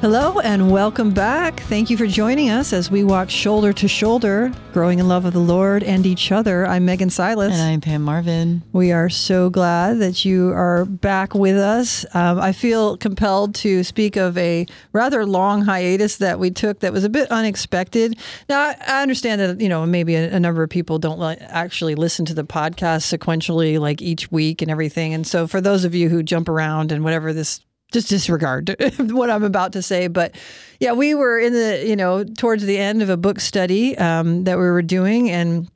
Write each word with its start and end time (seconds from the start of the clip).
Hello 0.00 0.38
and 0.38 0.70
welcome 0.70 1.10
back. 1.10 1.58
Thank 1.62 1.90
you 1.90 1.96
for 1.96 2.06
joining 2.06 2.50
us 2.50 2.72
as 2.72 2.88
we 2.88 3.02
walk 3.02 3.28
shoulder 3.28 3.72
to 3.72 3.88
shoulder, 3.88 4.52
growing 4.72 5.00
in 5.00 5.08
love 5.08 5.24
of 5.24 5.32
the 5.32 5.40
Lord 5.40 5.82
and 5.82 6.06
each 6.06 6.30
other. 6.30 6.64
I'm 6.64 6.84
Megan 6.84 7.10
Silas. 7.10 7.52
And 7.52 7.60
I'm 7.60 7.80
Pam 7.80 8.02
Marvin. 8.02 8.62
We 8.72 8.92
are 8.92 9.10
so 9.10 9.50
glad 9.50 9.98
that 9.98 10.24
you 10.24 10.50
are 10.50 10.84
back 10.84 11.34
with 11.34 11.56
us. 11.56 12.06
Um, 12.14 12.38
I 12.38 12.52
feel 12.52 12.96
compelled 12.96 13.56
to 13.56 13.82
speak 13.82 14.14
of 14.14 14.38
a 14.38 14.66
rather 14.92 15.26
long 15.26 15.62
hiatus 15.62 16.18
that 16.18 16.38
we 16.38 16.52
took 16.52 16.78
that 16.78 16.92
was 16.92 17.02
a 17.02 17.08
bit 17.08 17.28
unexpected. 17.32 18.16
Now, 18.48 18.74
I, 18.86 19.02
understand 19.02 19.40
that, 19.40 19.60
you 19.60 19.68
know, 19.68 19.84
maybe 19.84 20.14
a, 20.14 20.32
a 20.32 20.38
number 20.38 20.62
of 20.62 20.70
people 20.70 21.00
don't 21.00 21.18
li- 21.18 21.38
actually 21.40 21.96
listen 21.96 22.24
to 22.26 22.34
the 22.34 22.44
podcast 22.44 23.18
sequentially, 23.18 23.80
like 23.80 24.00
each 24.00 24.30
week 24.30 24.62
and 24.62 24.70
everything. 24.70 25.12
And 25.12 25.26
so 25.26 25.48
for 25.48 25.60
those 25.60 25.84
of 25.84 25.92
you 25.92 26.08
who 26.08 26.22
jump 26.22 26.48
around 26.48 26.92
and 26.92 27.02
whatever 27.02 27.32
this 27.32 27.62
just 27.92 28.08
disregard 28.08 28.74
what 28.98 29.30
I'm 29.30 29.44
about 29.44 29.72
to 29.72 29.82
say. 29.82 30.08
But 30.08 30.34
yeah, 30.80 30.92
we 30.92 31.14
were 31.14 31.38
in 31.38 31.52
the, 31.52 31.84
you 31.86 31.96
know, 31.96 32.24
towards 32.24 32.64
the 32.64 32.78
end 32.78 33.02
of 33.02 33.10
a 33.10 33.16
book 33.16 33.40
study 33.40 33.96
um, 33.98 34.44
that 34.44 34.58
we 34.58 34.64
were 34.64 34.82
doing, 34.82 35.30
and 35.30 35.70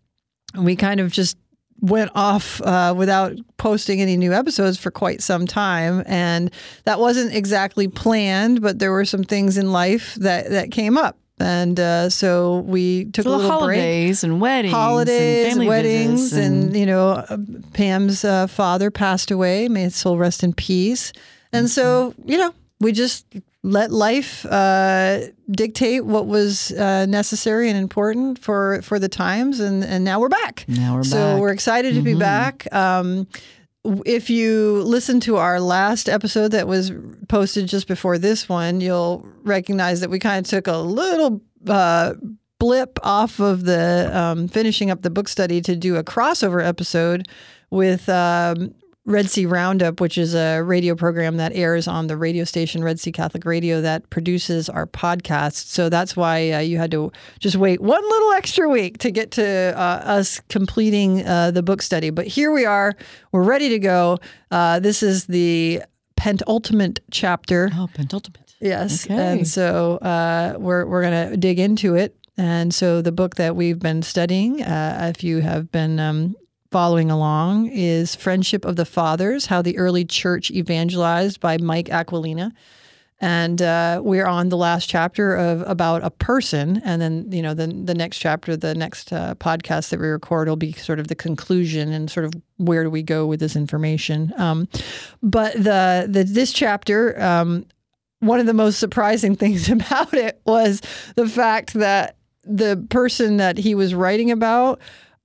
we 0.56 0.76
kind 0.76 1.00
of 1.00 1.10
just 1.10 1.36
went 1.80 2.12
off 2.14 2.60
uh, 2.60 2.94
without 2.96 3.36
posting 3.56 4.00
any 4.00 4.16
new 4.16 4.32
episodes 4.32 4.78
for 4.78 4.92
quite 4.92 5.20
some 5.20 5.48
time 5.48 6.04
and 6.06 6.52
that 6.84 7.00
wasn't 7.00 7.34
exactly 7.34 7.88
planned 7.88 8.62
but 8.62 8.78
there 8.78 8.92
were 8.92 9.04
some 9.04 9.24
things 9.24 9.58
in 9.58 9.72
life 9.72 10.14
that 10.14 10.48
that 10.50 10.70
came 10.70 10.96
up 10.96 11.18
and 11.40 11.80
uh, 11.80 12.08
so 12.08 12.58
we 12.60 13.06
took 13.06 13.24
So 13.24 13.30
a 13.30 13.34
little 13.34 13.50
holidays 13.50 14.20
break 14.20 14.30
and 14.30 14.40
weddings, 14.40 14.74
holidays, 14.74 15.46
and 15.46 15.52
family 15.54 15.66
weddings, 15.66 16.32
visits 16.32 16.46
and, 16.46 16.76
you 16.76 16.86
know, 16.86 17.08
uh, 17.10 17.36
Pam's 17.72 18.24
uh, 18.24 18.46
father 18.46 18.92
passed 18.92 19.30
away. 19.32 19.68
May 19.68 19.82
his 19.82 19.96
soul 19.96 20.18
rest 20.18 20.44
in 20.44 20.52
peace. 20.52 21.12
And 21.52 21.68
so, 21.70 22.10
Mm-hmm. 22.12 22.30
you 22.30 22.38
know, 22.38 22.54
we 22.80 22.92
just 22.92 23.26
let 23.62 23.92
life 23.92 24.44
uh, 24.46 25.20
dictate 25.50 26.04
what 26.04 26.26
was 26.26 26.72
uh, 26.72 27.06
necessary 27.06 27.68
and 27.68 27.78
important 27.78 28.38
for 28.40 28.82
for 28.82 28.98
the 28.98 29.08
times, 29.08 29.60
and 29.60 29.84
and 29.84 30.04
now 30.04 30.18
we're 30.18 30.28
back. 30.28 30.64
Now 30.66 30.96
we're 30.96 31.04
so 31.04 31.16
back. 31.16 31.26
Mm-hmm. 31.26 31.40
we're 31.40 31.52
excited 31.52 31.94
to 31.94 32.02
be 32.02 32.14
back. 32.14 32.66
Um, 32.74 33.28
if 34.06 34.30
you 34.30 34.82
listen 34.84 35.20
to 35.20 35.36
our 35.36 35.60
last 35.60 36.08
episode 36.08 36.48
that 36.52 36.66
was 36.68 36.92
posted 37.28 37.66
just 37.68 37.86
before 37.88 38.16
this 38.18 38.48
one, 38.48 38.80
you'll 38.80 39.26
recognize 39.42 40.00
that 40.00 40.10
we 40.10 40.18
kind 40.18 40.44
of 40.44 40.48
took 40.50 40.66
a 40.68 40.76
little 40.78 41.40
uh, 41.68 42.14
blip 42.58 42.98
off 43.02 43.40
of 43.40 43.64
the 43.64 44.10
um, 44.16 44.46
finishing 44.48 44.90
up 44.90 45.02
the 45.02 45.10
book 45.10 45.28
study 45.28 45.60
to 45.60 45.74
do 45.76 45.96
a 45.96 46.04
crossover 46.04 46.64
episode 46.64 47.26
with 47.70 48.08
um, 48.08 48.72
Red 49.04 49.28
Sea 49.28 49.46
Roundup, 49.46 50.00
which 50.00 50.16
is 50.16 50.34
a 50.34 50.60
radio 50.60 50.94
program 50.94 51.36
that 51.38 51.52
airs 51.54 51.88
on 51.88 52.06
the 52.06 52.16
radio 52.16 52.44
station 52.44 52.84
Red 52.84 53.00
Sea 53.00 53.10
Catholic 53.10 53.44
Radio 53.44 53.80
that 53.80 54.08
produces 54.10 54.68
our 54.68 54.86
podcast. 54.86 55.66
So 55.66 55.88
that's 55.88 56.16
why 56.16 56.52
uh, 56.52 56.58
you 56.60 56.78
had 56.78 56.92
to 56.92 57.10
just 57.40 57.56
wait 57.56 57.80
one 57.80 58.02
little 58.02 58.32
extra 58.32 58.68
week 58.68 58.98
to 58.98 59.10
get 59.10 59.32
to 59.32 59.74
uh, 59.76 60.02
us 60.04 60.40
completing 60.48 61.26
uh, 61.26 61.50
the 61.50 61.64
book 61.64 61.82
study. 61.82 62.10
But 62.10 62.28
here 62.28 62.52
we 62.52 62.64
are. 62.64 62.94
We're 63.32 63.42
ready 63.42 63.68
to 63.70 63.80
go. 63.80 64.18
Uh, 64.52 64.78
this 64.78 65.02
is 65.02 65.26
the 65.26 65.82
penultimate 66.16 67.00
chapter. 67.10 67.70
oh, 67.74 67.88
penultimate. 67.92 68.54
Yes. 68.60 69.06
Okay. 69.06 69.14
And 69.14 69.48
so 69.48 69.96
uh, 69.96 70.54
we're, 70.58 70.86
we're 70.86 71.02
going 71.02 71.30
to 71.30 71.36
dig 71.36 71.58
into 71.58 71.96
it. 71.96 72.16
And 72.38 72.72
so 72.72 73.02
the 73.02 73.12
book 73.12 73.34
that 73.34 73.56
we've 73.56 73.80
been 73.80 74.02
studying, 74.02 74.62
uh, 74.62 75.12
if 75.14 75.24
you 75.24 75.40
have 75.40 75.72
been 75.72 75.98
um, 75.98 76.36
following 76.72 77.10
along, 77.10 77.68
is 77.68 78.14
Friendship 78.14 78.64
of 78.64 78.76
the 78.76 78.86
Fathers 78.86 79.46
How 79.46 79.60
the 79.60 79.76
Early 79.76 80.06
Church 80.06 80.50
Evangelized 80.50 81.38
by 81.38 81.58
Mike 81.58 81.90
Aquilina. 81.90 82.50
And 83.20 83.60
uh, 83.60 84.00
we're 84.02 84.26
on 84.26 84.48
the 84.48 84.56
last 84.56 84.88
chapter 84.88 85.36
of 85.36 85.62
about 85.68 86.02
a 86.02 86.10
person, 86.10 86.80
and 86.84 87.00
then 87.00 87.30
you 87.30 87.40
know 87.40 87.54
the 87.54 87.68
the 87.68 87.94
next 87.94 88.18
chapter, 88.18 88.56
the 88.56 88.74
next 88.74 89.12
uh, 89.12 89.36
podcast 89.36 89.90
that 89.90 90.00
we 90.00 90.08
record 90.08 90.48
will 90.48 90.56
be 90.56 90.72
sort 90.72 90.98
of 90.98 91.06
the 91.06 91.14
conclusion 91.14 91.92
and 91.92 92.10
sort 92.10 92.24
of 92.24 92.32
where 92.56 92.82
do 92.82 92.90
we 92.90 93.02
go 93.02 93.26
with 93.26 93.38
this 93.38 93.54
information. 93.54 94.32
Um, 94.38 94.66
but 95.22 95.52
the 95.52 96.08
the 96.08 96.24
this 96.24 96.52
chapter, 96.52 97.20
um, 97.22 97.66
one 98.18 98.40
of 98.40 98.46
the 98.46 98.54
most 98.54 98.80
surprising 98.80 99.36
things 99.42 99.68
about 99.68 100.14
it 100.14 100.40
was 100.44 100.80
the 101.14 101.28
fact 101.28 101.74
that 101.74 102.16
the 102.44 102.84
person 102.90 103.36
that 103.36 103.56
he 103.56 103.76
was 103.76 103.94
writing 103.94 104.32
about, 104.32 104.80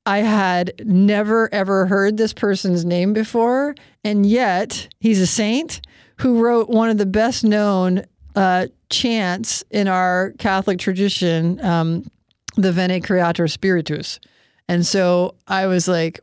I 0.07 0.19
had 0.19 0.73
never 0.85 1.53
ever 1.53 1.85
heard 1.85 2.15
this 2.15 2.31
person's 2.31 2.85
name 2.85 3.11
before, 3.11 3.75
and 4.05 4.25
yet 4.25 4.87
he's 5.01 5.19
a 5.19 5.27
saint 5.27 5.81
who 6.19 6.41
wrote 6.41 6.69
one 6.69 6.89
of 6.89 6.97
the 6.97 7.05
best 7.05 7.43
known 7.43 8.05
uh, 8.33 8.67
chants 8.89 9.65
in 9.69 9.89
our 9.89 10.31
Catholic 10.39 10.79
tradition, 10.79 11.63
um, 11.63 12.09
the 12.55 12.71
Veni 12.71 13.01
Creator 13.01 13.49
Spiritus. 13.49 14.21
And 14.69 14.85
so 14.85 15.35
I 15.45 15.67
was 15.67 15.89
like, 15.89 16.21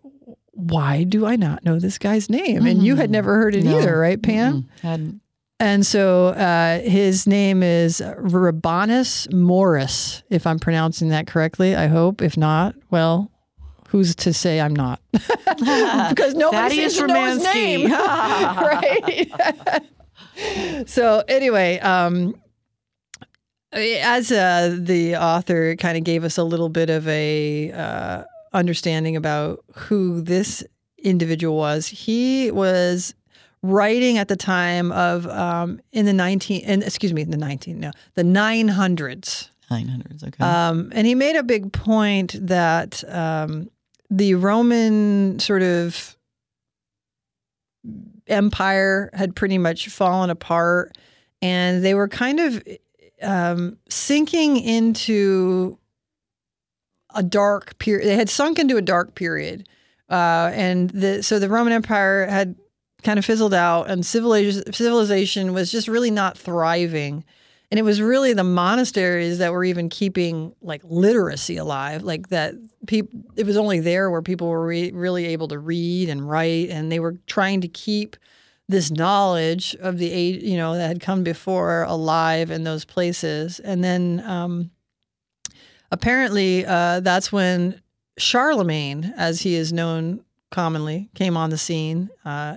why 0.52 1.04
do 1.04 1.26
I 1.26 1.36
not 1.36 1.62
know 1.64 1.78
this 1.78 1.98
guy's 1.98 2.30
name? 2.30 2.64
And 2.64 2.82
you 2.82 2.96
had 2.96 3.10
never 3.10 3.36
heard 3.36 3.54
it 3.54 3.64
No. 3.64 3.78
either, 3.78 3.98
right, 3.98 4.20
Pam? 4.22 4.66
Had 4.80 5.20
And 5.60 5.84
so 5.84 6.28
uh, 6.28 6.80
his 6.80 7.26
name 7.26 7.62
is 7.62 8.00
Rabanus 8.00 9.30
Maurus, 9.30 10.22
if 10.30 10.46
I'm 10.46 10.58
pronouncing 10.58 11.10
that 11.10 11.26
correctly. 11.26 11.76
I 11.76 11.88
hope. 11.88 12.22
If 12.22 12.36
not, 12.36 12.74
well, 12.90 13.30
who's 13.88 14.14
to 14.16 14.32
say 14.32 14.60
I'm 14.60 14.74
not? 14.74 15.00
because 15.12 16.34
nobody 16.34 16.76
Thaddeus 16.76 16.96
seems 16.96 16.96
to 16.96 17.06
know 17.06 17.24
his 17.24 17.44
name, 17.44 17.90
right? 17.92 19.30
so 20.86 21.22
anyway, 21.28 21.78
um, 21.80 22.34
as 23.72 24.30
uh, 24.32 24.76
the 24.78 25.16
author 25.16 25.76
kind 25.76 25.96
of 25.96 26.04
gave 26.04 26.24
us 26.24 26.38
a 26.38 26.44
little 26.44 26.68
bit 26.68 26.90
of 26.90 27.06
a 27.08 27.72
uh, 27.72 28.24
understanding 28.52 29.16
about 29.16 29.64
who 29.74 30.20
this 30.20 30.64
individual 30.98 31.56
was, 31.56 31.86
he 31.86 32.50
was 32.50 33.14
writing 33.62 34.18
at 34.18 34.28
the 34.28 34.36
time 34.36 34.92
of 34.92 35.26
um, 35.28 35.80
in 35.92 36.04
the 36.04 36.12
19 36.12 36.62
in, 36.62 36.82
excuse 36.82 37.14
me 37.14 37.22
in 37.22 37.30
the 37.30 37.38
19 37.38 37.80
no 37.80 37.90
the 38.12 38.22
900s 38.22 39.48
900s. 39.70 40.22
Okay. 40.22 40.44
um, 40.44 40.92
and 40.94 41.06
he 41.06 41.14
made 41.14 41.36
a 41.36 41.42
big 41.42 41.72
point 41.72 42.36
that 42.46 43.02
um, 43.08 43.70
the 44.16 44.34
roman 44.34 45.38
sort 45.40 45.62
of 45.62 46.16
empire 48.26 49.10
had 49.12 49.34
pretty 49.34 49.58
much 49.58 49.88
fallen 49.88 50.30
apart 50.30 50.96
and 51.42 51.84
they 51.84 51.94
were 51.94 52.08
kind 52.08 52.40
of 52.40 52.62
um, 53.22 53.76
sinking 53.88 54.56
into 54.56 55.78
a 57.14 57.22
dark 57.22 57.76
period 57.78 58.06
they 58.06 58.16
had 58.16 58.28
sunk 58.28 58.58
into 58.58 58.76
a 58.76 58.82
dark 58.82 59.14
period 59.14 59.68
uh, 60.10 60.50
and 60.54 60.90
the 60.90 61.22
so 61.22 61.38
the 61.38 61.48
roman 61.48 61.72
empire 61.72 62.26
had 62.26 62.54
kind 63.02 63.18
of 63.18 63.24
fizzled 63.24 63.52
out 63.52 63.90
and 63.90 64.06
civilization 64.06 64.72
civilization 64.72 65.52
was 65.52 65.72
just 65.72 65.88
really 65.88 66.10
not 66.10 66.38
thriving 66.38 67.24
and 67.70 67.78
it 67.78 67.82
was 67.82 68.00
really 68.00 68.32
the 68.32 68.44
monasteries 68.44 69.38
that 69.38 69.52
were 69.52 69.64
even 69.64 69.88
keeping 69.88 70.54
like 70.62 70.82
literacy 70.84 71.56
alive 71.56 72.02
like 72.02 72.28
that 72.28 72.54
people 72.86 73.20
it 73.36 73.46
was 73.46 73.56
only 73.56 73.80
there 73.80 74.10
where 74.10 74.22
people 74.22 74.48
were 74.48 74.66
re- 74.66 74.92
really 74.92 75.26
able 75.26 75.48
to 75.48 75.58
read 75.58 76.08
and 76.08 76.28
write 76.28 76.68
and 76.70 76.92
they 76.92 77.00
were 77.00 77.16
trying 77.26 77.60
to 77.60 77.68
keep 77.68 78.16
this 78.68 78.90
knowledge 78.90 79.74
of 79.76 79.98
the 79.98 80.10
age 80.10 80.42
you 80.42 80.56
know 80.56 80.74
that 80.74 80.88
had 80.88 81.00
come 81.00 81.22
before 81.22 81.82
alive 81.84 82.50
in 82.50 82.64
those 82.64 82.84
places. 82.84 83.60
And 83.60 83.84
then 83.84 84.22
um, 84.24 84.70
apparently 85.90 86.64
uh, 86.64 87.00
that's 87.00 87.30
when 87.30 87.80
charlemagne 88.16 89.12
as 89.16 89.42
he 89.42 89.54
is 89.54 89.72
known 89.72 90.24
commonly 90.50 91.10
came 91.14 91.36
on 91.36 91.50
the 91.50 91.58
scene 91.58 92.10
uh, 92.24 92.56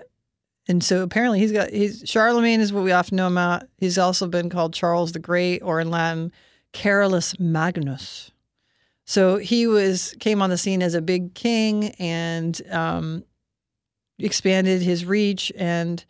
and 0.67 0.83
so 0.83 1.01
apparently 1.01 1.39
he's 1.39 1.51
got 1.51 1.69
he's 1.69 2.03
Charlemagne 2.05 2.59
is 2.59 2.73
what 2.73 2.83
we 2.83 2.91
often 2.91 3.15
know 3.15 3.27
him 3.27 3.37
out. 3.37 3.63
He's 3.77 3.97
also 3.97 4.27
been 4.27 4.49
called 4.49 4.73
Charles 4.73 5.11
the 5.11 5.19
Great 5.19 5.61
or 5.61 5.79
in 5.79 5.89
Latin 5.89 6.31
Carolus 6.73 7.39
Magnus. 7.39 8.31
So 9.05 9.37
he 9.37 9.67
was 9.67 10.15
came 10.19 10.41
on 10.41 10.49
the 10.49 10.57
scene 10.57 10.81
as 10.81 10.93
a 10.93 11.01
big 11.01 11.33
king 11.33 11.89
and 11.99 12.59
um, 12.69 13.23
expanded 14.19 14.81
his 14.81 15.05
reach 15.05 15.51
and 15.55 16.03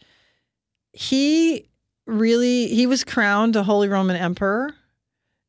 he 0.94 1.70
really 2.08 2.68
he 2.68 2.88
was 2.88 3.04
crowned 3.04 3.56
a 3.56 3.64
Holy 3.64 3.88
Roman 3.88 4.16
Emperor 4.16 4.74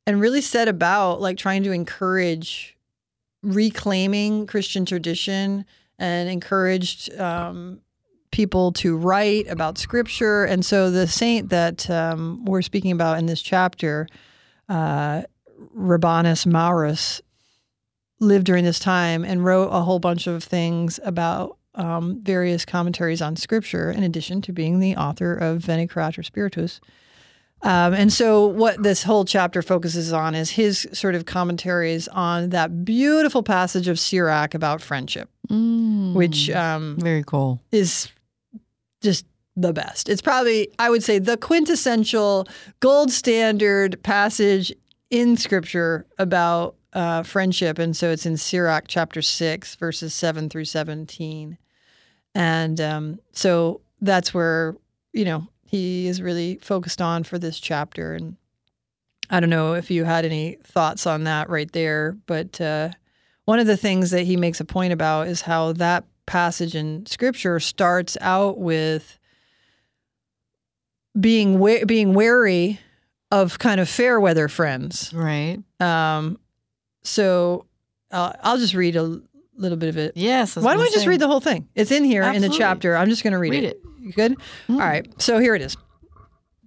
and 0.07 0.21
really 0.21 0.43
set 0.43 0.69
about 0.69 1.21
like 1.21 1.39
trying 1.39 1.63
to 1.63 1.73
encourage 1.73 2.77
reclaiming 3.43 4.47
Christian 4.47 4.85
tradition 4.85 5.65
and 5.99 6.29
encouraged 6.29 7.15
um, 7.19 7.81
people 8.39 8.71
to 8.71 8.97
write 8.97 9.49
about 9.49 9.79
scripture. 9.79 10.45
And 10.45 10.65
so 10.65 10.93
the 10.93 11.09
saint 11.09 11.49
that 11.49 11.91
um, 11.91 12.45
we're 12.45 12.63
speaking 12.63 12.93
about 12.93 13.19
in 13.19 13.27
this 13.27 13.43
chapter, 13.43 14.07
uh, 14.69 15.23
Rabanus 15.77 16.47
Maurus, 16.47 17.21
lived 18.21 18.47
during 18.47 18.65
this 18.65 18.79
time 18.79 19.25
and 19.25 19.45
wrote 19.45 19.71
a 19.71 19.81
whole 19.81 19.99
bunch 19.99 20.29
of 20.29 20.45
things 20.45 21.01
about 21.03 21.57
um, 21.75 22.21
various 22.23 22.65
commentaries 22.65 23.21
on 23.21 23.35
scripture, 23.35 23.91
in 23.91 24.05
addition 24.05 24.41
to 24.43 24.53
being 24.53 24.79
the 24.79 24.95
author 24.95 25.35
of 25.35 25.59
Veni 25.59 25.89
Creator 25.89 26.23
Spiritus. 26.23 26.81
Um, 27.63 27.93
and 27.93 28.13
so, 28.13 28.47
what 28.47 28.81
this 28.85 29.03
whole 29.03 29.25
chapter 29.25 29.63
focuses 29.63 30.13
on 30.13 30.37
is 30.37 30.51
his 30.51 30.87
sort 30.93 31.17
of 31.17 31.25
commentaries 31.27 32.07
on 32.07 32.51
that 32.51 32.85
beautiful 32.85 33.43
passage 33.43 33.89
of 33.89 33.99
Sirach 33.99 34.55
about 34.55 34.81
friendship, 34.81 35.29
Mm, 35.49 36.15
which 36.15 36.51
um, 36.51 36.97
very 37.01 37.25
cool. 37.25 37.61
is 37.73 38.11
just 39.01 39.27
the 39.57 39.73
best. 39.73 40.09
It's 40.09 40.23
probably, 40.23 40.69
I 40.79 40.91
would 40.91 41.03
say, 41.03 41.19
the 41.19 41.37
quintessential 41.37 42.47
gold 42.81 43.11
standard 43.11 44.03
passage 44.03 44.73
in 45.11 45.37
scripture 45.37 46.07
about 46.19 46.77
uh, 46.93 47.23
friendship. 47.23 47.79
And 47.79 47.97
so 47.97 48.11
it's 48.11 48.27
in 48.27 48.37
Sirach 48.37 48.85
chapter 48.87 49.21
6, 49.21 49.75
verses 49.77 50.15
7 50.15 50.49
through 50.49 50.65
17. 50.65 51.59
And 52.35 52.81
um, 52.81 53.19
so 53.33 53.81
that's 54.01 54.33
where, 54.33 54.77
you 55.13 55.25
know, 55.25 55.49
he 55.67 56.07
is 56.07 56.23
really 56.23 56.57
focused 56.63 57.03
on 57.03 57.25
for 57.25 57.39
this 57.39 57.59
chapter. 57.59 58.15
And 58.15 58.37
I 59.29 59.41
don't 59.41 59.51
know 59.51 59.75
if 59.75 59.91
you 59.91 60.05
had 60.05 60.25
any 60.25 60.57
thoughts 60.63 61.07
on 61.07 61.25
that 61.25 61.51
right 61.51 61.71
there, 61.73 62.17
but 62.27 62.61
uh, 62.61 62.91
one 63.45 63.59
of 63.59 63.67
the 63.67 63.77
things 63.77 64.11
that 64.11 64.23
he 64.23 64.37
makes 64.37 64.61
a 64.61 64.65
point 64.65 64.93
about 64.93 65.29
is 65.29 65.43
how 65.43 65.73
that 65.75 66.05
passage 66.29 66.75
in 66.77 67.05
scripture 67.07 67.59
starts 67.59 68.17
out 68.21 68.59
with 68.59 69.19
being 71.19 71.59
wa- 71.59 71.85
being 71.87 72.15
wary 72.15 72.79
of 73.31 73.59
kind 73.59 73.81
of 73.81 73.89
fair 73.89 74.21
weather 74.21 74.49
friends. 74.49 75.13
Right. 75.13 75.59
Um, 75.81 76.39
so 77.03 77.67
uh, 78.11 78.33
I'll 78.43 78.59
just 78.59 78.75
read 78.75 78.95
a 78.97 79.21
little 79.57 79.79
bit 79.79 79.89
of 79.89 79.97
it. 79.97 80.13
Yes. 80.17 80.57
Why 80.57 80.75
don't 80.75 80.83
we 80.83 80.91
just 80.91 81.07
read 81.07 81.21
the 81.21 81.27
whole 81.27 81.41
thing? 81.41 81.69
It's 81.75 81.91
in 81.91 82.05
here 82.05 82.23
in 82.23 82.43
the 82.43 82.49
chapter. 82.49 82.97
I'm 82.97 83.09
just 83.09 83.23
going 83.23 83.33
to 83.33 83.39
read, 83.39 83.51
Read 83.51 83.65
it. 83.65 83.77
it. 83.77 83.83
You 84.01 84.13
good? 84.13 84.37
Mm. 84.69 84.75
All 84.75 84.79
right. 84.79 85.21
So 85.21 85.39
here 85.39 85.55
it 85.55 85.63
is. 85.63 85.77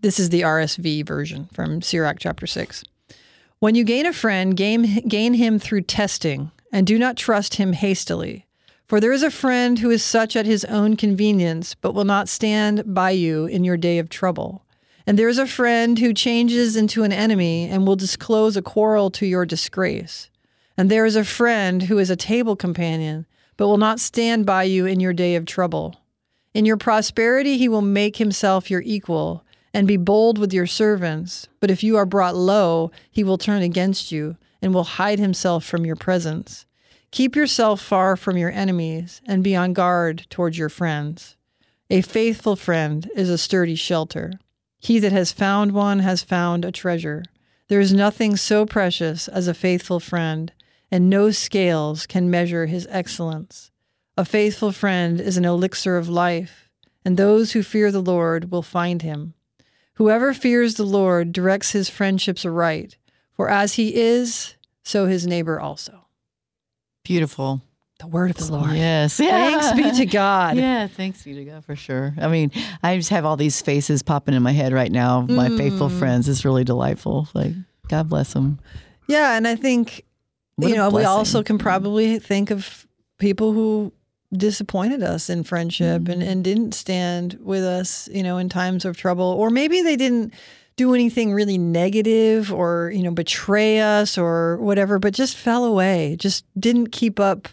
This 0.02 0.20
is 0.20 0.30
the 0.30 0.42
RSV 0.42 1.06
version 1.08 1.48
from 1.54 1.82
Sirach 1.82 2.18
chapter 2.20 2.48
6. 2.48 2.84
When 3.60 3.76
you 3.76 3.84
gain 3.84 4.06
a 4.08 4.14
friend, 4.14 4.58
gain, 4.58 5.08
gain 5.08 5.36
him 5.36 5.60
through 5.60 5.82
testing, 5.84 6.52
and 6.74 6.86
do 6.88 6.98
not 6.98 7.16
trust 7.18 7.56
him 7.56 7.74
hastily. 7.74 8.48
For 8.92 9.00
there 9.00 9.14
is 9.14 9.24
a 9.24 9.32
friend 9.32 9.80
who 9.80 9.90
is 9.90 10.04
such 10.04 10.36
at 10.36 10.46
his 10.46 10.66
own 10.66 10.98
convenience, 10.98 11.76
but 11.76 11.94
will 11.94 12.04
not 12.04 12.28
stand 12.28 12.94
by 12.94 13.12
you 13.12 13.46
in 13.46 13.64
your 13.64 13.78
day 13.78 14.00
of 14.00 14.10
trouble. 14.10 14.66
And 15.08 15.18
there 15.18 15.30
is 15.30 15.38
a 15.38 15.48
friend 15.48 15.98
who 15.98 16.14
changes 16.14 16.76
into 16.76 17.04
an 17.04 17.14
enemy 17.14 17.70
and 17.70 17.88
will 17.88 17.96
disclose 17.96 18.58
a 18.58 18.62
quarrel 18.62 19.10
to 19.12 19.26
your 19.26 19.46
disgrace. 19.46 20.30
And 20.76 20.92
there 20.92 21.06
is 21.06 21.16
a 21.16 21.24
friend 21.24 21.84
who 21.84 22.00
is 22.00 22.10
a 22.10 22.18
table 22.18 22.58
companion, 22.58 23.26
but 23.56 23.70
will 23.70 23.78
not 23.78 24.02
stand 24.02 24.46
by 24.46 24.64
you 24.64 24.86
in 24.86 25.00
your 25.00 25.14
day 25.14 25.36
of 25.38 25.46
trouble. 25.46 25.96
In 26.54 26.66
your 26.66 26.76
prosperity, 26.76 27.58
he 27.58 27.70
will 27.70 27.82
make 27.82 28.18
himself 28.18 28.70
your 28.70 28.82
equal 28.82 29.46
and 29.74 29.88
be 29.88 29.96
bold 29.96 30.38
with 30.38 30.52
your 30.52 30.68
servants. 30.68 31.48
But 31.62 31.72
if 31.72 31.82
you 31.82 31.96
are 31.96 32.06
brought 32.06 32.36
low, 32.36 32.92
he 33.10 33.24
will 33.24 33.38
turn 33.38 33.62
against 33.62 34.12
you 34.12 34.36
and 34.62 34.74
will 34.74 34.84
hide 34.84 35.18
himself 35.18 35.64
from 35.64 35.86
your 35.86 35.96
presence. 35.96 36.66
Keep 37.12 37.36
yourself 37.36 37.82
far 37.82 38.16
from 38.16 38.38
your 38.38 38.52
enemies 38.52 39.22
and 39.26 39.44
be 39.44 39.54
on 39.54 39.74
guard 39.74 40.26
towards 40.30 40.58
your 40.58 40.70
friends. 40.70 41.36
A 41.90 42.00
faithful 42.02 42.56
friend 42.56 43.12
is 43.14 43.30
a 43.30 43.38
sturdy 43.38 43.76
shelter. 43.76 44.32
He 44.80 44.98
that 45.00 45.12
has 45.12 45.34
found 45.34 45.74
one 45.74 46.00
has 46.00 46.24
found 46.24 46.64
a 46.64 46.72
treasure. 46.72 47.26
There 47.68 47.82
is 47.82 47.92
nothing 47.94 48.38
so 48.38 48.66
precious 48.66 49.28
as 49.28 49.50
a 49.50 49.54
faithful 49.54 50.00
friend, 50.00 50.54
and 50.90 51.10
no 51.10 51.32
scales 51.32 52.08
can 52.08 52.32
measure 52.32 52.68
his 52.68 52.88
excellence. 52.90 53.72
A 54.18 54.24
faithful 54.24 54.72
friend 54.72 55.20
is 55.20 55.36
an 55.36 55.44
elixir 55.44 55.98
of 55.98 56.08
life, 56.08 56.70
and 57.04 57.18
those 57.18 57.52
who 57.52 57.62
fear 57.62 57.92
the 57.92 58.02
Lord 58.02 58.52
will 58.52 58.62
find 58.62 59.02
him. 59.02 59.34
Whoever 59.96 60.34
fears 60.34 60.76
the 60.76 60.86
Lord 60.86 61.34
directs 61.34 61.72
his 61.72 61.90
friendships 61.90 62.46
aright, 62.46 62.96
for 63.36 63.50
as 63.50 63.74
he 63.74 63.96
is, 63.96 64.56
so 64.82 65.08
his 65.08 65.28
neighbor 65.28 65.60
also. 65.60 66.06
Beautiful. 67.04 67.62
The 68.00 68.08
word 68.08 68.32
of 68.32 68.38
the 68.38 68.52
Lord. 68.52 68.72
Yes. 68.72 69.18
Thanks 69.18 69.72
be 69.74 69.92
to 70.00 70.06
God. 70.12 70.58
Yeah, 70.58 70.88
thanks 70.88 71.24
be 71.24 71.36
to 71.36 71.46
God 71.46 71.64
for 71.64 71.76
sure. 71.76 72.16
I 72.20 72.28
mean, 72.30 72.52
I 72.82 72.98
just 72.98 73.10
have 73.12 73.26
all 73.26 73.38
these 73.38 73.62
faces 73.62 74.02
popping 74.02 74.34
in 74.34 74.42
my 74.42 74.54
head 74.54 74.74
right 74.74 74.92
now. 74.92 75.20
of 75.20 75.30
My 75.30 75.50
faithful 75.50 75.90
Mm. 75.90 76.00
friends. 76.00 76.28
It's 76.28 76.44
really 76.44 76.64
delightful. 76.64 77.28
Like, 77.36 77.54
God 77.90 78.10
bless 78.10 78.34
them. 78.34 78.60
Yeah, 79.08 79.38
and 79.38 79.48
I 79.48 79.56
think 79.56 80.04
What 80.56 80.70
you 80.70 80.76
know 80.76 80.90
we 80.90 81.04
also 81.04 81.44
can 81.44 81.60
probably 81.60 82.18
think 82.18 82.50
of 82.50 82.88
people 83.20 83.54
who 83.54 83.94
disappointed 84.34 85.04
us 85.04 85.30
in 85.30 85.44
friendship 85.44 86.08
and, 86.08 86.24
and 86.24 86.44
didn't 86.44 86.74
stand 86.74 87.38
with 87.42 87.64
us, 87.64 88.08
you 88.12 88.24
know, 88.24 88.38
in 88.40 88.50
times 88.50 88.84
of 88.86 88.98
trouble, 88.98 89.26
or 89.26 89.50
maybe 89.52 89.82
they 89.84 89.96
didn't 89.96 90.34
do 90.76 90.94
anything 90.94 91.34
really 91.34 91.58
negative 91.58 92.54
or 92.54 92.92
you 92.94 93.04
know 93.04 93.12
betray 93.12 93.80
us 93.80 94.18
or 94.18 94.58
whatever, 94.58 95.00
but 95.00 95.14
just 95.14 95.38
fell 95.38 95.66
away, 95.66 96.16
just 96.20 96.46
didn't 96.60 96.88
keep 96.88 97.20
up 97.20 97.48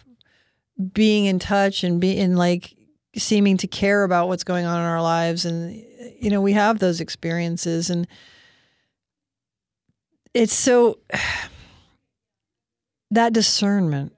being 0.93 1.25
in 1.25 1.39
touch 1.39 1.83
and 1.83 1.99
being 1.99 2.35
like 2.35 2.75
seeming 3.17 3.57
to 3.57 3.67
care 3.67 4.03
about 4.03 4.27
what's 4.27 4.43
going 4.43 4.65
on 4.65 4.79
in 4.79 4.85
our 4.85 5.01
lives. 5.01 5.45
And 5.45 5.83
you 6.19 6.29
know 6.29 6.41
we 6.41 6.53
have 6.53 6.79
those 6.79 7.01
experiences 7.01 7.89
and 7.89 8.07
it's 10.33 10.53
so 10.53 10.99
that 13.11 13.33
discernment 13.33 14.13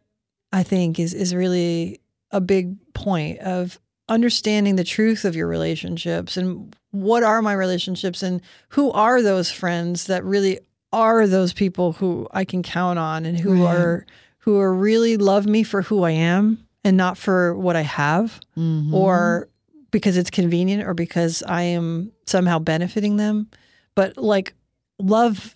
i 0.51 0.63
think 0.63 0.99
is 0.99 1.13
is 1.13 1.33
really 1.33 2.01
a 2.31 2.41
big 2.41 2.75
point 2.93 3.39
of 3.39 3.79
understanding 4.09 4.75
the 4.75 4.83
truth 4.83 5.23
of 5.23 5.35
your 5.35 5.47
relationships 5.47 6.35
and 6.35 6.75
what 6.91 7.23
are 7.23 7.41
my 7.41 7.53
relationships 7.53 8.21
and 8.23 8.41
who 8.69 8.91
are 8.91 9.21
those 9.21 9.49
friends 9.51 10.05
that 10.05 10.23
really 10.23 10.59
are 10.93 11.25
those 11.25 11.53
people 11.53 11.93
who 11.93 12.27
I 12.31 12.43
can 12.45 12.63
count 12.63 12.99
on 12.99 13.25
and 13.25 13.39
who 13.39 13.63
Right. 13.63 13.75
are 13.75 14.05
who 14.39 14.57
are 14.59 14.73
really 14.73 15.17
love 15.17 15.45
me 15.45 15.63
for 15.63 15.83
who 15.83 16.03
I 16.03 16.11
am 16.11 16.65
and 16.83 16.97
not 16.97 17.17
for 17.17 17.55
what 17.55 17.75
I 17.75 17.81
have 17.81 18.39
Mhm. 18.57 18.91
or 18.93 19.47
because 19.91 20.17
it's 20.17 20.29
convenient 20.31 20.83
or 20.83 20.93
because 20.95 21.43
I 21.47 21.61
am 21.63 22.11
somehow 22.25 22.57
benefiting 22.59 23.17
them, 23.17 23.49
but 23.93 24.17
like 24.17 24.53
love 24.99 25.55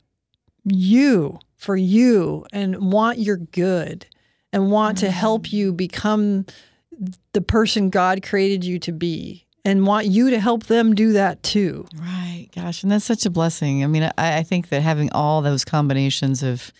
you 0.64 1.40
for 1.56 1.76
you 1.76 2.46
and 2.54 2.92
want 2.92 3.18
your 3.20 3.38
good 3.38 4.06
and 4.54 4.72
want 4.72 4.98
to 5.00 5.12
help 5.12 5.52
you 5.52 5.74
become 5.74 6.46
the 7.34 7.42
person 7.42 7.90
God 7.90 8.24
created 8.24 8.64
you 8.64 8.78
to 8.80 8.92
be 8.92 9.45
and 9.66 9.88
want 9.88 10.06
you 10.06 10.30
to 10.30 10.40
help 10.40 10.68
them 10.68 10.94
do 10.94 11.14
that 11.14 11.42
too. 11.42 11.88
Right. 12.00 12.48
Gosh. 12.56 12.84
And 12.84 12.92
that's 12.92 13.04
such 13.04 13.26
a 13.26 13.32
blessing. 13.32 13.84
I 13.84 13.88
mean, 13.88 14.04
I, 14.04 14.38
I 14.38 14.44
think 14.44 14.70
that 14.70 14.82
having 14.82 15.12
all 15.12 15.42
those 15.42 15.66
combinations 15.66 16.44
of 16.44 16.72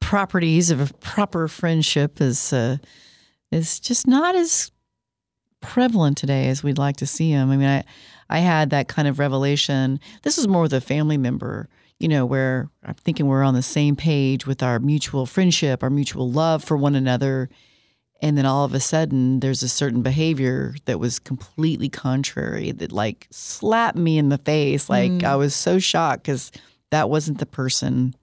properties 0.00 0.70
of 0.70 0.90
a 0.90 0.94
proper 0.94 1.48
friendship 1.48 2.20
is 2.20 2.52
uh, 2.52 2.76
is 3.50 3.80
just 3.80 4.06
not 4.06 4.34
as 4.34 4.70
prevalent 5.60 6.18
today 6.18 6.48
as 6.48 6.62
we'd 6.62 6.78
like 6.78 6.96
to 6.98 7.06
see 7.06 7.32
them. 7.32 7.50
I 7.50 7.56
mean, 7.56 7.68
I 7.68 7.84
I 8.28 8.38
had 8.38 8.70
that 8.70 8.88
kind 8.88 9.08
of 9.08 9.18
revelation. 9.18 9.98
This 10.22 10.36
was 10.36 10.46
more 10.46 10.62
with 10.62 10.74
a 10.74 10.80
family 10.80 11.16
member, 11.16 11.68
you 11.98 12.08
know, 12.08 12.26
where 12.26 12.68
I'm 12.84 12.94
thinking 12.94 13.26
we're 13.26 13.42
on 13.42 13.54
the 13.54 13.62
same 13.62 13.96
page 13.96 14.46
with 14.46 14.62
our 14.62 14.78
mutual 14.78 15.24
friendship, 15.24 15.82
our 15.82 15.90
mutual 15.90 16.30
love 16.30 16.62
for 16.62 16.76
one 16.76 16.94
another. 16.94 17.48
And 18.22 18.38
then 18.38 18.46
all 18.46 18.64
of 18.64 18.72
a 18.72 18.80
sudden, 18.80 19.40
there's 19.40 19.64
a 19.64 19.68
certain 19.68 20.00
behavior 20.00 20.76
that 20.84 21.00
was 21.00 21.18
completely 21.18 21.88
contrary 21.88 22.70
that 22.70 22.92
like 22.92 23.26
slapped 23.30 23.98
me 23.98 24.16
in 24.16 24.28
the 24.28 24.38
face. 24.38 24.88
Like 24.88 25.10
mm. 25.10 25.24
I 25.24 25.34
was 25.34 25.56
so 25.56 25.80
shocked 25.80 26.22
because 26.22 26.52
that 26.90 27.10
wasn't 27.10 27.38
the 27.38 27.46
person, 27.46 28.14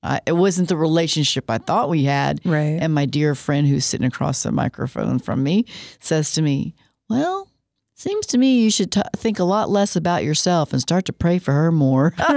I, 0.00 0.20
it 0.26 0.32
wasn't 0.32 0.68
the 0.68 0.76
relationship 0.76 1.50
I 1.50 1.58
thought 1.58 1.88
we 1.88 2.04
had. 2.04 2.40
Right. 2.44 2.78
And 2.80 2.94
my 2.94 3.04
dear 3.04 3.34
friend 3.34 3.66
who's 3.66 3.84
sitting 3.84 4.06
across 4.06 4.44
the 4.44 4.52
microphone 4.52 5.18
from 5.18 5.42
me 5.42 5.64
says 5.98 6.30
to 6.32 6.42
me, 6.42 6.76
Well, 7.08 7.48
seems 7.94 8.26
to 8.26 8.38
me 8.38 8.60
you 8.60 8.70
should 8.70 8.92
t- 8.92 9.02
think 9.16 9.40
a 9.40 9.44
lot 9.44 9.70
less 9.70 9.96
about 9.96 10.22
yourself 10.22 10.72
and 10.72 10.80
start 10.80 11.04
to 11.06 11.12
pray 11.12 11.40
for 11.40 11.50
her 11.50 11.72
more. 11.72 12.14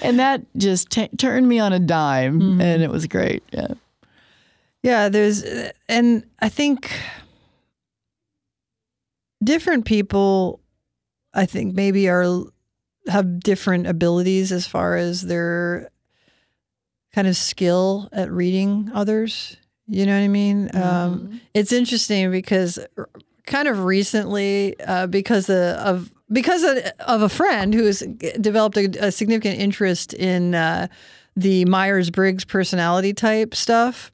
and 0.00 0.18
that 0.18 0.40
just 0.56 0.88
t- 0.88 1.08
turned 1.18 1.46
me 1.46 1.58
on 1.58 1.74
a 1.74 1.78
dime. 1.78 2.40
Mm-hmm. 2.40 2.60
And 2.62 2.82
it 2.82 2.90
was 2.90 3.06
great. 3.06 3.42
Yeah. 3.52 3.74
Yeah, 4.86 5.08
there's, 5.08 5.42
and 5.88 6.24
I 6.38 6.48
think 6.48 6.92
different 9.42 9.84
people, 9.84 10.60
I 11.34 11.44
think 11.44 11.74
maybe 11.74 12.08
are 12.08 12.44
have 13.08 13.40
different 13.40 13.88
abilities 13.88 14.52
as 14.52 14.64
far 14.64 14.94
as 14.94 15.22
their 15.22 15.90
kind 17.12 17.26
of 17.26 17.36
skill 17.36 18.08
at 18.12 18.30
reading 18.30 18.92
others. 18.94 19.56
You 19.88 20.06
know 20.06 20.16
what 20.16 20.24
I 20.24 20.28
mean? 20.28 20.70
Um, 20.72 21.40
it's 21.52 21.72
interesting 21.72 22.30
because 22.30 22.78
kind 23.44 23.66
of 23.66 23.82
recently, 23.82 24.78
uh, 24.86 25.08
because 25.08 25.50
of, 25.50 26.12
because 26.30 26.62
of, 26.62 26.78
of 27.00 27.22
a 27.22 27.28
friend 27.28 27.74
who 27.74 27.86
has 27.86 28.04
developed 28.40 28.76
a, 28.76 29.06
a 29.06 29.10
significant 29.10 29.58
interest 29.58 30.14
in 30.14 30.54
uh, 30.54 30.86
the 31.34 31.64
Myers 31.64 32.10
Briggs 32.10 32.44
personality 32.44 33.12
type 33.12 33.52
stuff 33.52 34.12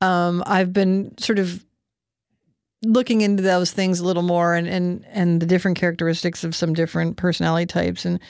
um, 0.00 0.42
I've 0.46 0.72
been 0.72 1.16
sort 1.18 1.38
of 1.38 1.64
looking 2.82 3.22
into 3.22 3.42
those 3.42 3.72
things 3.72 4.00
a 4.00 4.04
little 4.04 4.22
more 4.22 4.54
and, 4.54 4.68
and, 4.68 5.04
and 5.08 5.40
the 5.40 5.46
different 5.46 5.78
characteristics 5.78 6.44
of 6.44 6.54
some 6.54 6.74
different 6.74 7.16
personality 7.16 7.66
types. 7.66 8.04
And 8.04 8.20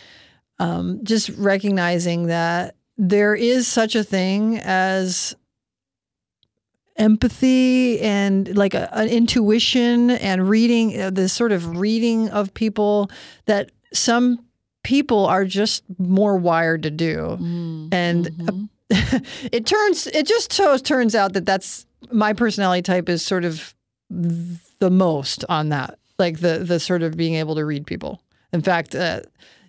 um, 0.58 1.00
just 1.04 1.28
recognizing 1.30 2.28
that 2.28 2.75
there 2.96 3.34
is 3.34 3.68
such 3.68 3.94
a 3.94 4.02
thing 4.02 4.58
as 4.58 5.37
empathy 6.96 8.00
and 8.00 8.56
like 8.56 8.75
a, 8.75 8.92
an 8.96 9.08
intuition 9.08 10.10
and 10.10 10.48
reading 10.48 11.00
uh, 11.00 11.10
this 11.10 11.32
sort 11.32 11.52
of 11.52 11.76
reading 11.76 12.28
of 12.30 12.52
people 12.54 13.10
that 13.46 13.70
some 13.92 14.44
people 14.82 15.26
are 15.26 15.44
just 15.44 15.84
more 15.98 16.37
wired 16.37 16.82
to 16.82 16.90
do 16.90 17.37
Mm, 17.40 17.88
and 17.92 18.26
mhm. 18.26 18.68
it 19.52 19.66
turns 19.66 20.07
it 20.09 20.26
just 20.26 20.52
so 20.52 20.76
turns 20.78 21.14
out 21.14 21.33
that 21.35 21.45
that's 21.47 21.87
my 22.11 22.33
personality 22.33 22.83
type 22.83 23.09
is 23.09 23.25
sort 23.25 23.45
of 23.45 23.75
the 24.11 24.90
most 24.90 25.45
on 25.49 25.68
that 25.68 25.99
like 26.18 26.40
the 26.40 26.59
the 26.61 26.80
sort 26.80 27.02
of 27.02 27.16
being 27.16 27.35
able 27.35 27.54
to 27.54 27.64
read 27.64 27.87
people. 27.87 28.21
In 28.52 28.62
fact 28.62 28.95
uh, 28.95 29.21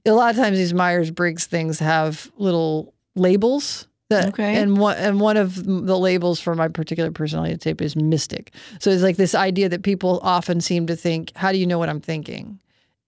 a 0.06 0.12
lot 0.12 0.32
of 0.32 0.38
times 0.38 0.58
these 0.58 0.74
myers-briggs 0.74 1.46
things 1.46 1.80
have 1.80 2.32
little 2.38 2.94
labels 3.16 3.88
that 4.10 4.30
Okay. 4.30 4.56
and 4.56 4.78
one 4.78 4.98
and 4.98 5.20
one 5.20 5.38
of 5.38 5.64
the 5.66 5.98
labels 6.00 6.40
for 6.40 6.56
my 6.56 6.68
particular 6.68 7.12
personality 7.12 7.58
type 7.58 7.82
is 7.82 7.96
mystic. 7.96 8.54
So 8.80 8.90
it's 8.90 9.04
like 9.04 9.18
this 9.18 9.36
idea 9.36 9.70
that 9.70 9.84
people 9.84 10.20
often 10.24 10.62
seem 10.62 10.88
to 10.88 10.96
think 10.96 11.32
how 11.36 11.52
do 11.52 11.58
you 11.58 11.68
know 11.68 11.78
what 11.78 11.90
i'm 11.90 12.02
thinking? 12.02 12.60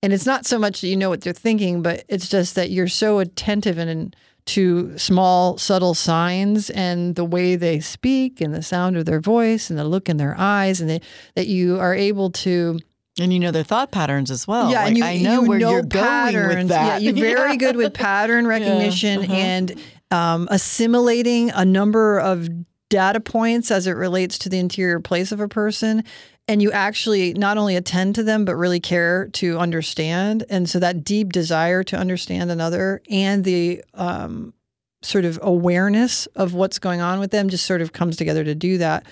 And 0.03 0.13
it's 0.13 0.25
not 0.25 0.45
so 0.47 0.57
much 0.59 0.81
that 0.81 0.87
you 0.87 0.97
know 0.97 1.09
what 1.09 1.21
they're 1.21 1.33
thinking 1.33 1.81
but 1.81 2.03
it's 2.09 2.27
just 2.27 2.55
that 2.55 2.69
you're 2.69 2.87
so 2.89 3.19
attentive 3.19 3.77
and, 3.77 3.89
and 3.89 4.15
to 4.45 4.97
small 4.97 5.57
subtle 5.57 5.93
signs 5.93 6.69
and 6.71 7.15
the 7.15 7.25
way 7.25 7.55
they 7.55 7.79
speak 7.79 8.41
and 8.41 8.53
the 8.53 8.63
sound 8.63 8.97
of 8.97 9.05
their 9.05 9.19
voice 9.21 9.69
and 9.69 9.77
the 9.77 9.83
look 9.83 10.09
in 10.09 10.17
their 10.17 10.35
eyes 10.37 10.81
and 10.81 10.89
they, 10.89 11.01
that 11.35 11.47
you 11.47 11.79
are 11.79 11.93
able 11.93 12.29
to 12.31 12.79
and 13.19 13.33
you 13.33 13.39
know 13.39 13.51
their 13.51 13.63
thought 13.63 13.91
patterns 13.91 14.31
as 14.31 14.47
well. 14.47 14.71
yeah 14.71 14.79
Like, 14.81 14.87
and 14.89 14.97
you, 14.97 15.03
I 15.03 15.17
know 15.17 15.41
you 15.43 15.49
where 15.49 15.59
know 15.59 15.71
you're 15.71 15.81
going 15.83 16.03
with 16.03 16.33
patterns. 16.33 16.69
that. 16.69 17.01
yeah 17.01 17.11
you're 17.11 17.35
very 17.35 17.57
good 17.65 17.75
with 17.75 17.93
pattern 17.93 18.47
recognition 18.47 19.23
uh-huh. 19.23 19.33
and 19.33 19.81
um, 20.11 20.47
assimilating 20.51 21.51
a 21.51 21.65
number 21.65 22.19
of 22.19 22.49
data 22.89 23.19
points 23.19 23.71
as 23.71 23.87
it 23.87 23.91
relates 23.93 24.37
to 24.39 24.49
the 24.49 24.59
interior 24.59 24.99
place 24.99 25.31
of 25.31 25.39
a 25.39 25.47
person 25.47 26.03
and 26.51 26.61
you 26.61 26.69
actually 26.73 27.33
not 27.33 27.57
only 27.57 27.77
attend 27.77 28.13
to 28.15 28.23
them 28.23 28.43
but 28.43 28.55
really 28.55 28.81
care 28.81 29.29
to 29.29 29.57
understand 29.57 30.43
and 30.49 30.69
so 30.69 30.79
that 30.79 31.05
deep 31.05 31.31
desire 31.31 31.81
to 31.81 31.95
understand 31.95 32.51
another 32.51 33.01
and 33.09 33.45
the 33.45 33.81
um, 33.93 34.53
sort 35.01 35.23
of 35.23 35.39
awareness 35.41 36.25
of 36.35 36.53
what's 36.53 36.77
going 36.77 36.99
on 36.99 37.21
with 37.21 37.31
them 37.31 37.47
just 37.47 37.65
sort 37.65 37.81
of 37.81 37.93
comes 37.93 38.17
together 38.17 38.43
to 38.43 38.53
do 38.53 38.77
that 38.77 39.05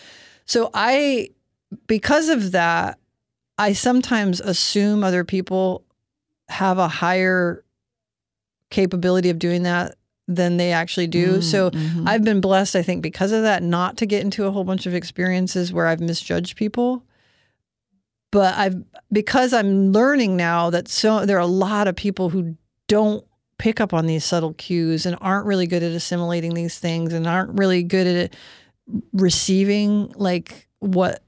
so 0.46 0.70
i 0.74 1.30
because 1.88 2.28
of 2.28 2.52
that 2.52 3.00
i 3.58 3.72
sometimes 3.72 4.42
assume 4.42 5.02
other 5.02 5.24
people 5.24 5.86
have 6.50 6.78
a 6.78 6.90
higher 6.90 7.64
capability 8.70 9.30
of 9.30 9.40
doing 9.40 9.64
that 9.64 9.96
than 10.28 10.58
they 10.58 10.74
actually 10.74 11.08
do 11.08 11.38
Mm, 11.38 11.44
so 11.44 11.72
mhm. 11.72 12.08
I've 12.08 12.24
been 12.24 12.40
blessed, 12.40 12.76
I 12.76 12.84
think, 12.84 13.02
because 13.02 13.32
of 13.32 13.42
that, 13.42 13.64
not 13.64 13.98
to 13.98 14.06
get 14.06 14.22
into 14.22 14.46
a 14.46 14.52
whole 14.52 14.64
bunch 14.64 14.86
of 14.86 14.94
experiences 14.94 15.74
where 15.74 15.88
I've 15.88 16.00
misjudged 16.00 16.56
people. 16.56 17.04
But 18.32 18.56
I've 18.58 18.84
because 19.12 19.54
I'm 19.54 19.92
learning 19.92 20.38
now 20.38 20.70
that 20.70 20.88
so 20.88 21.26
there 21.26 21.38
are 21.38 21.42
a 21.42 21.48
lot 21.48 21.88
of 21.88 21.96
people 21.96 22.30
who 22.30 22.56
don't 22.88 23.26
pick 23.58 23.82
up 23.82 23.94
on 23.94 24.06
these 24.06 24.24
subtle 24.24 24.54
cues 24.54 25.06
and 25.06 25.18
aren't 25.22 25.46
really 25.46 25.68
good 25.68 25.84
at 25.84 25.92
assimilating 25.92 26.54
these 26.54 26.80
things 26.80 27.14
and 27.14 27.28
aren't 27.28 27.58
really 27.58 27.84
good 27.84 28.08
at 28.08 28.36
receiving 29.14 30.12
like 30.16 30.68
what 30.80 31.24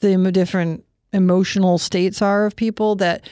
the 0.00 0.30
different 0.30 0.84
emotional 1.12 1.78
states 1.78 2.22
are 2.22 2.46
of 2.46 2.56
people 2.56 2.96
that 2.96 3.28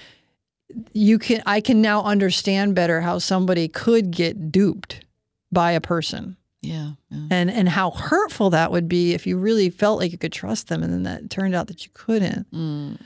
you 0.92 1.18
can 1.18 1.42
I 1.46 1.61
can 1.61 1.80
now 1.80 2.02
understand 2.02 2.75
better 2.75 3.00
how 3.00 3.18
somebody 3.18 3.68
could 3.68 4.11
get 4.11 4.50
duped 4.50 5.04
by 5.52 5.73
a 5.73 5.80
person 5.80 6.37
yeah, 6.64 6.90
yeah. 7.11 7.26
and 7.30 7.50
and 7.50 7.68
how 7.68 7.90
hurtful 7.90 8.50
that 8.50 8.71
would 8.73 8.88
be 8.88 9.14
if 9.14 9.26
you 9.26 9.37
really 9.37 9.71
felt 9.71 9.99
like 10.00 10.12
you 10.12 10.18
could 10.18 10.33
trust 10.33 10.68
them 10.68 10.83
and 10.83 10.92
then 10.92 11.02
that 11.04 11.30
turned 11.30 11.54
out 11.54 11.66
that 11.68 11.85
you 11.85 11.90
couldn't. 11.94 12.50
Mm. 12.52 12.99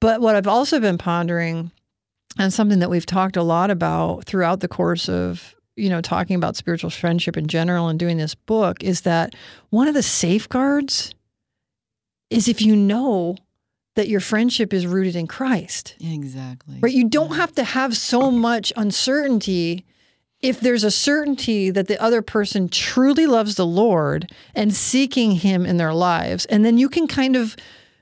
But 0.00 0.20
what 0.20 0.36
I've 0.36 0.46
also 0.46 0.78
been 0.80 0.98
pondering 0.98 1.70
and 2.38 2.52
something 2.52 2.80
that 2.80 2.90
we've 2.90 3.06
talked 3.06 3.36
a 3.36 3.42
lot 3.42 3.70
about 3.70 4.24
throughout 4.24 4.60
the 4.60 4.68
course 4.68 5.08
of 5.08 5.54
you 5.76 5.88
know 5.88 6.00
talking 6.00 6.36
about 6.36 6.56
spiritual 6.56 6.90
friendship 6.90 7.36
in 7.36 7.46
general 7.48 7.88
and 7.88 7.98
doing 7.98 8.16
this 8.16 8.34
book 8.34 8.82
is 8.84 9.02
that 9.02 9.34
one 9.70 9.88
of 9.88 9.94
the 9.94 10.02
safeguards 10.02 11.14
is 12.30 12.48
if 12.48 12.60
you 12.62 12.74
know 12.76 13.36
that 13.94 14.08
your 14.08 14.20
friendship 14.20 14.74
is 14.74 14.86
rooted 14.86 15.16
in 15.16 15.26
Christ. 15.26 15.96
Exactly. 16.00 16.78
Right? 16.80 16.92
You 16.92 17.08
don't 17.08 17.30
Yeah. 17.30 17.36
have 17.36 17.52
to 17.54 17.64
have 17.64 17.96
so 17.96 18.30
much 18.30 18.70
uncertainty 18.76 19.86
if 20.40 20.60
there's 20.60 20.84
a 20.84 20.90
certainty 20.90 21.70
that 21.70 21.88
the 21.88 22.00
other 22.00 22.22
person 22.22 22.68
truly 22.68 23.26
loves 23.26 23.54
the 23.54 23.66
Lord 23.66 24.30
and 24.54 24.74
seeking 24.74 25.32
Him 25.32 25.64
in 25.64 25.76
their 25.76 25.94
lives. 25.94 26.44
And 26.46 26.64
then 26.64 26.78
you 26.78 26.88
can 26.88 27.06
kind 27.06 27.36
of 27.36 27.56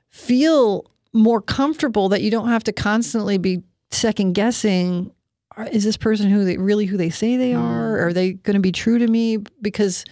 feel 0.09 0.91
more 1.13 1.41
comfortable 1.41 2.09
that 2.09 2.23
you 2.23 2.31
don't 2.31 2.49
have 2.49 2.65
to 2.65 2.73
constantly 2.73 3.39
be 3.39 3.63
second 3.91 4.33
guessing 4.33 5.13
uh, 5.57 5.69
is 5.71 5.85
this 5.85 5.97
person 5.97 6.29
who 6.29 6.45
they 6.45 6.57
really 6.57 6.87
who 6.87 6.97
they 6.97 7.11
say 7.11 7.37
they 7.37 7.53
mm-hmm. 7.53 7.63
are? 7.63 8.09
Are 8.09 8.13
they 8.13 8.33
going 8.33 8.55
to 8.55 8.61
be 8.61 8.73
true 8.73 8.99
to 8.99 9.07
me? 9.07 9.39
Because 9.63 10.05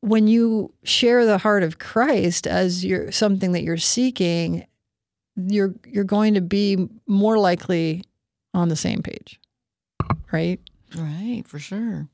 when 0.00 0.26
you 0.26 0.72
share 0.82 1.24
the 1.24 1.38
heart 1.38 1.62
of 1.62 1.78
Christ 1.78 2.46
as 2.46 2.84
you're 2.84 3.10
something 3.12 3.52
that 3.52 3.62
you're 3.62 3.76
seeking 3.76 4.66
you're 5.36 5.74
you're 5.86 6.04
going 6.04 6.34
to 6.34 6.40
be 6.40 6.88
more 7.06 7.38
likely 7.38 8.02
on 8.52 8.68
the 8.68 8.76
same 8.76 9.00
page. 9.02 9.40
Right 10.32 10.60
Right, 10.96 11.42
for 11.46 11.58
sure. 11.58 12.08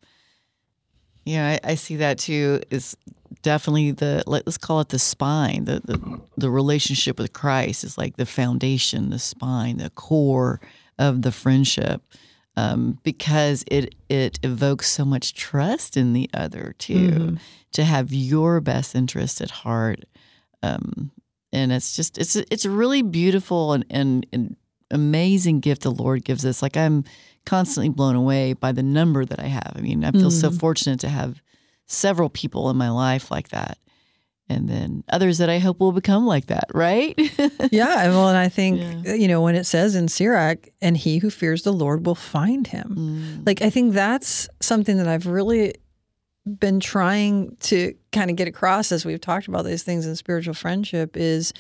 Yeah, 1.24 1.58
I, 1.64 1.70
I 1.72 1.74
see 1.74 1.96
that 1.96 2.18
too. 2.18 2.60
Is 2.70 2.96
definitely 3.42 3.90
the 3.90 4.22
let- 4.26 4.46
let's 4.46 4.58
call 4.58 4.80
it 4.80 4.90
the 4.90 4.98
spine. 4.98 5.64
The, 5.64 5.80
the 5.84 6.20
the 6.36 6.50
relationship 6.50 7.18
with 7.18 7.32
Christ 7.32 7.82
is 7.84 7.98
like 7.98 8.16
the 8.16 8.26
foundation, 8.26 9.10
the 9.10 9.18
spine, 9.18 9.78
the 9.78 9.90
core 9.90 10.60
of 10.98 11.22
the 11.22 11.32
friendship, 11.32 12.02
um, 12.56 12.98
because 13.02 13.64
it 13.66 13.94
it 14.08 14.38
evokes 14.44 14.88
so 14.88 15.04
much 15.04 15.34
trust 15.34 15.96
in 15.96 16.12
the 16.12 16.30
other 16.32 16.74
too. 16.78 17.08
Mhm. 17.10 17.38
To 17.72 17.84
have 17.84 18.12
your 18.12 18.60
best 18.60 18.94
interest 18.94 19.40
at 19.40 19.50
heart, 19.50 20.04
um, 20.62 21.10
and 21.52 21.72
it's 21.72 21.96
just 21.96 22.18
it's 22.18 22.36
it's 22.36 22.64
a 22.64 22.70
really 22.70 23.02
beautiful 23.02 23.72
and, 23.72 23.84
and 23.90 24.26
and 24.32 24.56
amazing 24.92 25.58
gift 25.58 25.82
the 25.82 25.90
Lord 25.90 26.24
gives 26.24 26.46
us. 26.46 26.62
Like 26.62 26.76
I'm 26.76 27.02
constantly 27.46 27.88
blown 27.88 28.14
away 28.16 28.52
by 28.52 28.72
the 28.72 28.82
number 28.82 29.24
that 29.24 29.40
I 29.40 29.46
have. 29.46 29.72
I 29.76 29.80
mean, 29.80 30.04
I 30.04 30.10
feel 30.12 30.30
so 30.30 30.50
Mhm. 30.50 30.58
fortunate 30.60 31.00
to 31.00 31.08
have 31.08 31.40
several 31.86 32.28
people 32.28 32.68
in 32.68 32.76
my 32.76 32.90
life 32.90 33.30
like 33.30 33.48
that. 33.50 33.78
And 34.48 34.68
then 34.68 35.02
others 35.08 35.38
that 35.38 35.48
I 35.50 35.58
hope 35.58 35.80
will 35.80 35.90
become 35.92 36.24
like 36.26 36.46
that, 36.46 36.66
right? 36.74 37.14
yeah 37.72 38.04
and 38.04 38.12
well 38.14 38.28
and 38.28 38.38
i 38.38 38.48
think 38.48 38.80
Yeah. 39.04 39.14
you 39.14 39.26
know 39.26 39.40
when 39.40 39.56
it 39.56 39.64
says 39.64 39.96
in 39.96 40.06
sirach 40.08 40.68
and 40.80 40.96
he 40.96 41.18
who 41.18 41.30
fears 41.30 41.62
the 41.62 41.72
lord 41.72 42.06
will 42.06 42.14
find 42.14 42.66
him 42.68 42.94
Mm, 42.96 43.46
like 43.46 43.60
i 43.62 43.70
think 43.70 43.92
that's 43.92 44.48
something 44.60 44.98
that 44.98 45.08
i've 45.08 45.26
really 45.26 45.74
been 46.60 46.78
trying 46.78 47.56
to 47.60 47.94
kind 48.12 48.30
of 48.30 48.36
get 48.36 48.46
across 48.46 48.92
as 48.92 49.04
we've 49.04 49.20
talked 49.20 49.48
about 49.48 49.64
these 49.64 49.82
things 49.82 50.06
in 50.06 50.14
spiritual 50.14 50.54
friendship 50.54 51.16
is 51.16 51.52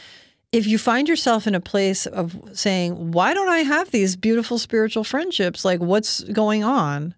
if 0.52 0.66
you 0.66 0.78
find 0.78 1.08
yourself 1.08 1.46
in 1.46 1.54
a 1.54 1.60
place 1.60 2.06
of 2.06 2.40
saying 2.52 3.12
why 3.12 3.34
don't 3.34 3.48
i 3.48 3.58
have 3.58 3.90
these 3.90 4.16
beautiful 4.16 4.58
spiritual 4.58 5.04
friendships? 5.04 5.64
Like 5.64 5.80
what's 5.80 6.22
going 6.24 6.64
on? 6.64 7.14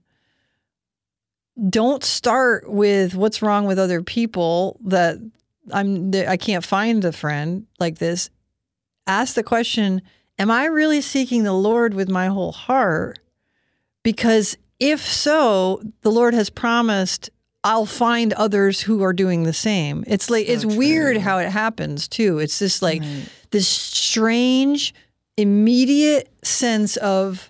Don't 1.69 2.05
start 2.05 2.71
with 2.71 3.15
what's 3.15 3.43
wrong 3.43 3.67
with 3.67 3.79
other 3.79 4.03
people 4.03 4.79
that 4.85 5.19
i'm 5.73 6.15
i 6.15 6.37
can't 6.37 6.65
find 6.65 7.05
a 7.05 7.13
friend 7.13 7.67
like 7.79 7.99
this. 7.99 8.31
Ask 9.07 9.35
the 9.35 9.43
question 9.43 10.03
am 10.39 10.51
i 10.51 10.65
really 10.65 11.01
seeking 11.01 11.43
the 11.43 11.53
lord 11.53 11.95
with 11.95 12.09
my 12.09 12.27
whole 12.27 12.53
heart? 12.53 13.19
Because 14.03 14.57
if 14.81 15.01
so 15.01 15.83
the 16.03 16.11
lord 16.11 16.35
has 16.35 16.51
promised 16.51 17.31
i'll 17.65 17.87
find 17.87 18.33
others 18.35 18.81
who 18.83 19.03
are 19.03 19.13
doing 19.13 19.43
the 19.43 19.53
same 19.53 20.05
it's 20.07 20.31
like 20.31 20.47
So 20.47 20.53
it's 20.53 20.65
weird 20.65 21.17
how 21.19 21.39
it 21.39 21.49
happens 21.51 22.09
too 22.09 22.39
it's 22.39 22.59
just 22.59 22.83
like 22.83 23.01
right. 23.03 23.29
this 23.51 23.67
strange 23.69 24.95
immediate 25.37 26.29
sense 26.45 26.97
of 26.99 27.49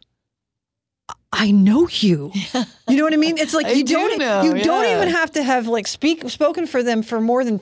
I 1.30 1.50
know 1.50 1.88
you. 1.90 2.32
You 2.88 2.96
know 2.96 3.04
what 3.04 3.12
I 3.12 3.18
mean? 3.18 3.36
It's 3.36 3.52
like 3.52 3.68
you 3.76 3.84
do 3.84 3.94
don't 3.94 4.18
know, 4.18 4.42
you 4.42 4.64
don't 4.64 4.86
even 4.86 5.08
have 5.08 5.30
to 5.32 5.42
have 5.42 5.66
like 5.66 5.86
speak 5.86 6.28
spoken 6.30 6.66
for 6.66 6.82
them 6.82 7.02
for 7.02 7.20
more 7.20 7.44
than 7.44 7.60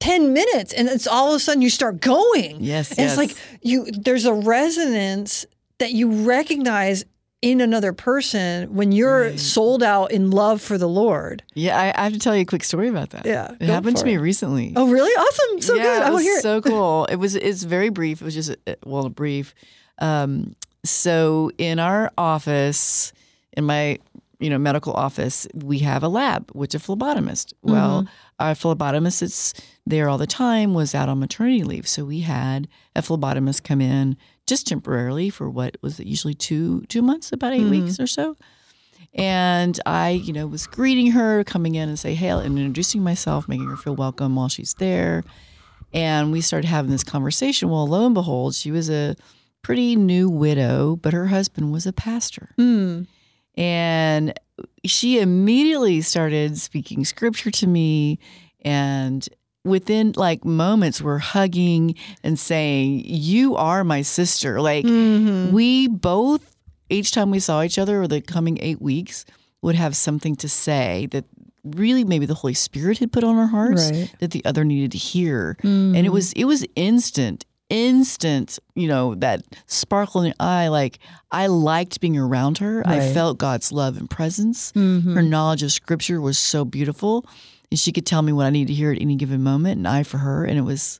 10 0.00 0.32
minutes 0.32 0.72
and 0.72 0.88
it's 0.88 1.06
all 1.06 1.28
of 1.30 1.36
a 1.36 1.38
sudden 1.38 1.62
you 1.62 1.70
start 1.70 2.00
going. 2.00 2.56
Yes, 2.60 2.90
And 2.90 2.98
yes. 3.00 3.12
it's 3.12 3.16
like 3.16 3.36
you 3.62 3.86
there's 3.92 4.24
a 4.24 4.32
resonance 4.34 5.46
that 5.78 5.92
you 5.92 6.10
recognize 6.24 7.04
in 7.42 7.60
another 7.62 7.92
person 7.94 8.74
when 8.74 8.92
you're 8.92 9.22
Right. 9.30 9.40
sold 9.40 9.82
out 9.82 10.12
in 10.12 10.30
love 10.30 10.60
for 10.60 10.76
the 10.76 10.86
Lord. 10.88 11.42
yeah, 11.54 11.78
I, 11.78 11.92
I 11.98 12.04
have 12.04 12.12
to 12.12 12.18
tell 12.18 12.36
you 12.36 12.42
a 12.42 12.44
quick 12.44 12.62
story 12.64 12.88
about 12.88 13.10
that. 13.10 13.24
Yeah, 13.24 13.52
it 13.58 13.68
happened 13.68 13.96
to 13.96 14.04
me 14.04 14.18
recently. 14.18 14.74
Oh, 14.76 14.88
really? 14.90 15.10
Awesome. 15.12 15.60
So 15.62 15.74
yeah, 15.74 15.82
good. 15.82 16.02
I 16.02 16.14
It 16.16 16.20
hear 16.22 16.36
it. 16.36 16.42
so 16.42 16.60
cool. 16.60 17.06
It 17.06 17.16
was 17.16 17.36
it's 17.36 17.62
very 17.62 17.88
brief. 17.88 18.20
It 18.20 18.24
was 18.24 18.34
just 18.34 18.50
uh, 18.66 18.74
well, 18.84 19.08
brief. 19.08 19.54
Um, 20.00 20.54
so 20.84 21.50
in 21.58 21.78
our 21.78 22.10
office, 22.18 23.12
in 23.56 23.64
my 23.64 23.98
you 24.38 24.48
know 24.50 24.58
medical 24.58 24.92
office, 24.92 25.46
we 25.54 25.78
have 25.80 26.02
a 26.02 26.08
lab, 26.08 26.50
which 26.52 26.74
a 26.74 26.78
phlebotomist. 26.78 27.52
Well, 27.62 28.06
our 28.38 28.52
phlebotomist 28.52 29.20
that's 29.20 29.54
there 29.86 30.08
all 30.08 30.18
the 30.18 30.26
time 30.26 30.72
was 30.74 30.94
out 30.94 31.08
on 31.08 31.18
maternity 31.20 31.62
leave, 31.64 31.86
so 31.88 32.04
we 32.04 32.20
had 32.20 32.68
a 32.96 33.02
phlebotomist 33.02 33.62
come 33.64 33.80
in 33.80 34.16
just 34.50 34.66
temporarily 34.66 35.30
for 35.30 35.48
what 35.48 35.78
was 35.80 35.98
it 35.98 36.06
usually 36.06 36.34
two 36.34 36.82
two 36.88 37.00
months, 37.00 37.32
about 37.32 37.54
8 37.54 37.64
weeks 37.70 37.98
or 37.98 38.06
so. 38.06 38.36
And 39.14 39.80
I, 39.86 40.10
you 40.10 40.32
know, 40.32 40.46
was 40.46 40.66
greeting 40.66 41.12
her, 41.12 41.42
coming 41.44 41.74
in 41.74 41.88
and 41.88 41.98
say, 41.98 42.14
hey, 42.14 42.28
and 42.28 42.58
introducing 42.58 43.02
myself, 43.02 43.48
making 43.48 43.68
her 43.68 43.76
feel 43.76 43.96
welcome 43.96 44.36
while 44.36 44.48
she's 44.48 44.74
there. 44.74 45.24
And 45.92 46.30
we 46.30 46.40
started 46.40 46.68
having 46.68 46.90
this 46.90 47.02
conversation. 47.02 47.70
Well, 47.70 47.88
lo 47.88 48.06
and 48.06 48.14
behold, 48.14 48.54
she 48.54 48.70
was 48.70 48.88
a 48.90 49.16
pretty 49.62 49.96
new 49.96 50.28
widow, 50.28 50.96
but 50.96 51.12
her 51.12 51.26
husband 51.26 51.72
was 51.72 51.86
a 51.86 51.92
pastor. 51.92 52.50
Mm. 52.58 53.08
And 53.56 54.38
she 54.84 55.18
immediately 55.18 56.02
started 56.02 56.58
speaking 56.58 57.04
scripture 57.04 57.50
to 57.50 57.66
me. 57.66 58.20
And 58.62 59.28
within 59.64 60.12
like 60.16 60.44
moments, 60.44 61.00
we're 61.02 61.18
hugging 61.18 61.94
and 62.22 62.38
saying, 62.38 63.02
You 63.06 63.56
are 63.56 63.84
my 63.84 64.02
sister. 64.02 64.60
Like 64.60 64.84
Mhm. 64.84 65.52
we 65.52 65.88
both, 65.88 66.56
each 66.88 67.12
time 67.12 67.30
we 67.30 67.40
saw 67.40 67.62
each 67.62 67.78
other 67.78 67.98
over 67.98 68.08
the 68.08 68.20
coming 68.20 68.58
eight 68.60 68.80
weeks, 68.80 69.24
would 69.62 69.74
have 69.74 69.94
something 69.96 70.34
to 70.36 70.48
say 70.48 71.06
that 71.10 71.24
really 71.62 72.04
maybe 72.04 72.24
the 72.24 72.34
Holy 72.34 72.54
Spirit 72.54 72.98
had 72.98 73.12
put 73.12 73.22
on 73.22 73.36
our 73.36 73.46
hearts 73.48 73.90
Right. 73.90 74.10
that 74.20 74.30
the 74.30 74.42
other 74.46 74.64
needed 74.64 74.92
to 74.92 74.98
hear. 74.98 75.56
And 75.62 75.96
it 75.96 76.08
was 76.10 76.32
it 76.32 76.44
was 76.46 76.64
instant, 76.76 77.44
instant, 77.68 78.58
you 78.74 78.88
know, 78.88 79.14
that 79.16 79.42
sparkle 79.66 80.22
in 80.22 80.30
the 80.30 80.42
eye. 80.42 80.68
Like 80.68 80.98
I 81.30 81.48
liked 81.48 82.00
being 82.00 82.16
around 82.16 82.58
her. 82.58 82.82
I 82.86 83.00
felt 83.12 83.36
God's 83.36 83.70
love 83.72 83.98
and 83.98 84.08
presence. 84.08 84.72
Mhm. 84.74 85.14
Her 85.14 85.22
knowledge 85.22 85.62
of 85.62 85.70
scripture 85.70 86.20
was 86.20 86.38
so 86.38 86.64
beautiful. 86.64 87.26
And 87.70 87.78
she 87.78 87.92
could 87.92 88.04
tell 88.06 88.22
me 88.22 88.32
what 88.32 88.46
I 88.46 88.50
needed 88.50 88.68
to 88.68 88.74
hear 88.74 88.90
at 88.92 89.00
any 89.00 89.14
given 89.16 89.42
moment, 89.42 89.78
and 89.78 89.86
I 89.86 90.02
for 90.02 90.18
her. 90.18 90.44
And 90.44 90.58
it 90.58 90.62
was 90.62 90.98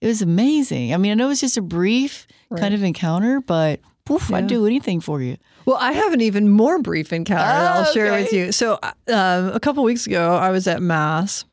it 0.00 0.06
was 0.06 0.22
amazing. 0.22 0.94
I 0.94 0.96
mean, 0.96 1.10
I 1.12 1.14
know 1.14 1.26
it 1.26 1.28
was 1.28 1.40
just 1.40 1.56
a 1.56 1.62
brief 1.62 2.26
Right. 2.50 2.60
kind 2.60 2.72
of 2.74 2.82
encounter, 2.82 3.40
but 3.40 3.80
poof, 4.04 4.32
I'd 4.32 4.46
do 4.46 4.64
anything 4.66 5.00
for 5.00 5.20
you. 5.20 5.36
Well, 5.66 5.76
I 5.78 5.92
have 5.92 6.12
an 6.14 6.20
even 6.22 6.48
more 6.48 6.80
brief 6.80 7.12
encounter 7.12 7.42
that 7.42 7.76
Oh, 7.76 7.80
I'll 7.80 7.92
share 7.92 8.12
with 8.12 8.32
you. 8.32 8.52
So, 8.52 8.78
um, 8.82 9.48
a 9.52 9.60
couple 9.60 9.84
weeks 9.84 10.06
ago, 10.06 10.34
I 10.34 10.50
was 10.50 10.66
at 10.66 10.80
Mass, 10.80 11.44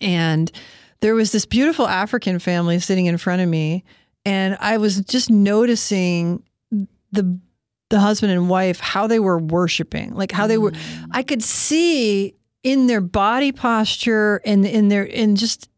and 0.00 0.50
there 1.00 1.14
was 1.14 1.32
this 1.32 1.44
beautiful 1.44 1.86
African 1.86 2.38
family 2.38 2.78
sitting 2.78 3.06
in 3.06 3.18
front 3.18 3.42
of 3.42 3.48
me, 3.48 3.84
and 4.24 4.56
I 4.60 4.78
was 4.78 5.00
just 5.02 5.30
noticing 5.30 6.42
the 7.12 7.38
the 7.90 8.00
husband 8.00 8.32
and 8.32 8.48
wife 8.48 8.80
how 8.80 9.06
they 9.06 9.20
were 9.20 9.38
worshiping, 9.38 10.14
like 10.14 10.32
how 10.32 10.46
they 10.46 10.58
were. 10.58 10.72
I 11.12 11.22
could 11.22 11.42
see 11.42 12.34
in 12.66 12.88
their 12.88 13.00
body 13.00 13.52
posture 13.52 14.42
and 14.44 14.66
in 14.66 14.88
their 14.88 15.04
in 15.04 15.36
just 15.36 15.68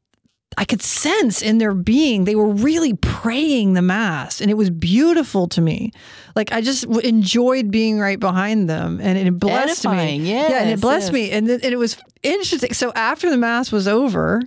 I 0.57 0.65
could 0.65 0.81
sense 0.81 1.43
in 1.43 1.59
their 1.59 1.75
being 1.75 2.25
they 2.25 2.35
were 2.35 2.49
really 2.49 2.95
praying 2.95 3.75
the 3.75 3.83
mass 3.83 4.41
and 4.41 4.51
it 4.51 4.55
was 4.55 4.71
beautiful 4.71 5.49
to 5.49 5.61
me. 5.61 5.93
Like 6.35 6.51
I 6.51 6.63
just 6.63 6.85
enjoyed 6.85 7.71
being 7.71 7.99
right 7.99 8.19
behind 8.19 8.71
them 8.71 9.01
and 9.03 9.19
it 9.19 9.39
blessed 9.39 9.85
Edifying, 9.85 10.23
me. 10.23 10.33
yeah, 10.33 10.63
and 10.63 10.71
it 10.71 10.81
blessed 10.81 11.09
yes. 11.09 11.13
me 11.13 11.31
and, 11.31 11.47
th- 11.47 11.63
and 11.63 11.75
it 11.75 11.77
was 11.77 11.99
interesting. 12.23 12.73
So 12.73 12.91
after 12.95 13.29
the 13.29 13.37
mass 13.37 13.71
was 13.71 13.87
over, 13.87 14.41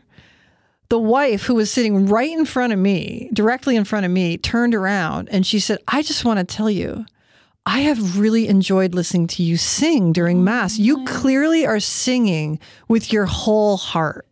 the 0.90 0.98
wife 0.98 1.44
who 1.44 1.54
was 1.54 1.72
sitting 1.72 2.08
right 2.08 2.32
in 2.32 2.46
front 2.46 2.74
of 2.74 2.80
me, 2.80 3.30
directly 3.34 3.76
in 3.76 3.84
front 3.84 4.08
of 4.08 4.12
me, 4.12 4.40
turned 4.40 4.74
around 4.74 5.30
and 5.30 5.46
she 5.46 5.60
said, 5.60 5.78
"I 5.88 6.02
just 6.02 6.26
want 6.26 6.40
to 6.40 6.44
tell 6.44 6.72
you 6.72 7.06
I 7.66 7.82
have 7.82 8.18
really 8.18 8.48
enjoyed 8.48 8.96
listening 8.96 9.28
to 9.28 9.44
you 9.44 9.58
sing 9.58 10.14
during 10.14 10.40
oh, 10.40 10.44
Mass. 10.44 10.80
You 10.80 11.06
clearly 11.06 11.66
are 11.66 11.80
singing 11.80 12.60
with 12.88 13.14
your 13.14 13.26
whole 13.26 13.78
heart. 13.78 14.28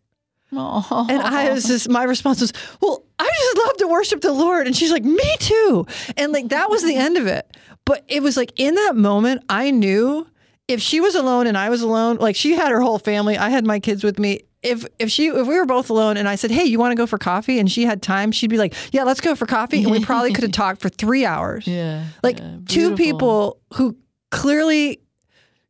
Oh. 0.52 1.06
And 1.10 1.22
I 1.22 1.54
was 1.54 1.65
just, 1.65 1.89
my 1.89 2.04
response 2.04 2.42
was, 2.42 2.54
Well, 2.82 3.04
I 3.20 3.26
just 3.26 3.58
love 3.58 3.78
to 3.78 3.88
worship 3.88 4.22
the 4.22 4.34
Lord. 4.34 4.65
And 4.65 4.76
she's 4.76 4.92
like, 4.92 5.04
Me 5.04 5.36
too. 5.39 5.86
And 6.18 6.32
like, 6.32 6.50
that 6.50 6.70
was 6.70 6.82
the 6.82 6.94
mm-hmm. 6.94 7.02
end 7.02 7.18
of 7.18 7.28
it. 7.28 7.56
But 7.86 8.04
it 8.08 8.24
was 8.24 8.36
like, 8.36 8.52
in 8.58 8.76
that 8.76 8.96
moment, 8.96 9.44
I 9.48 9.72
knew 9.72 10.28
if 10.68 10.82
she 10.82 11.00
was 11.02 11.15
alone 11.15 11.48
and 11.48 11.58
I 11.58 11.70
was 11.70 11.82
alone, 11.82 12.18
like 12.18 12.36
she 12.36 12.54
had 12.54 12.72
her 12.72 12.82
whole 12.82 13.00
family, 13.00 13.38
I 13.38 13.50
had 13.50 13.65
my 13.65 13.80
kids 13.80 14.04
with 14.04 14.20
me. 14.20 14.42
If 14.62 14.86
if 15.00 15.10
she 15.10 15.28
if 15.28 15.48
we 15.48 15.56
were 15.58 15.65
both 15.65 15.89
alone 15.89 16.17
and 16.17 16.28
I 16.28 16.36
said, 16.36 16.52
"Hey, 16.52 16.65
you 16.65 16.80
want 16.80 16.91
to 16.91 16.95
go 16.95 17.06
for 17.06 17.17
coffee?" 17.17 17.60
and 17.60 17.72
she 17.72 17.86
had 17.86 18.02
time, 18.02 18.32
she'd 18.32 18.50
be 18.50 18.58
like, 18.58 18.74
"Yeah, 18.91 19.04
let's 19.04 19.22
go 19.22 19.34
for 19.36 19.45
coffee," 19.45 19.84
and 19.84 19.91
we 19.91 20.04
probably 20.04 20.34
could 20.34 20.43
have 20.43 20.52
talked 20.63 20.82
for 20.82 20.89
three 20.89 21.26
hours. 21.26 21.65
yeah, 21.65 22.06
Like 22.24 22.39
yeah, 22.39 22.58
two 22.67 22.95
people 22.95 23.62
who 23.76 23.95
clearly 24.32 25.00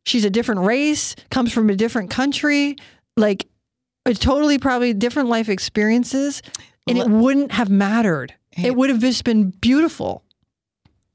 she's 0.04 0.24
a 0.24 0.30
different 0.30 0.62
race, 0.62 1.14
comes 1.30 1.52
from 1.52 1.70
a 1.70 1.76
different 1.76 2.10
country, 2.10 2.76
like 3.16 3.46
a 4.06 4.14
totally 4.14 4.58
probably 4.58 4.92
different 4.92 5.28
life 5.28 5.48
experiences, 5.48 6.42
and 6.88 6.98
it 6.98 7.08
wouldn't 7.08 7.52
have 7.52 7.70
mattered. 7.70 8.34
Hey. 8.50 8.68
It 8.68 8.76
would 8.76 8.90
have 8.90 8.98
just 8.98 9.22
been 9.22 9.50
beautiful. 9.50 10.24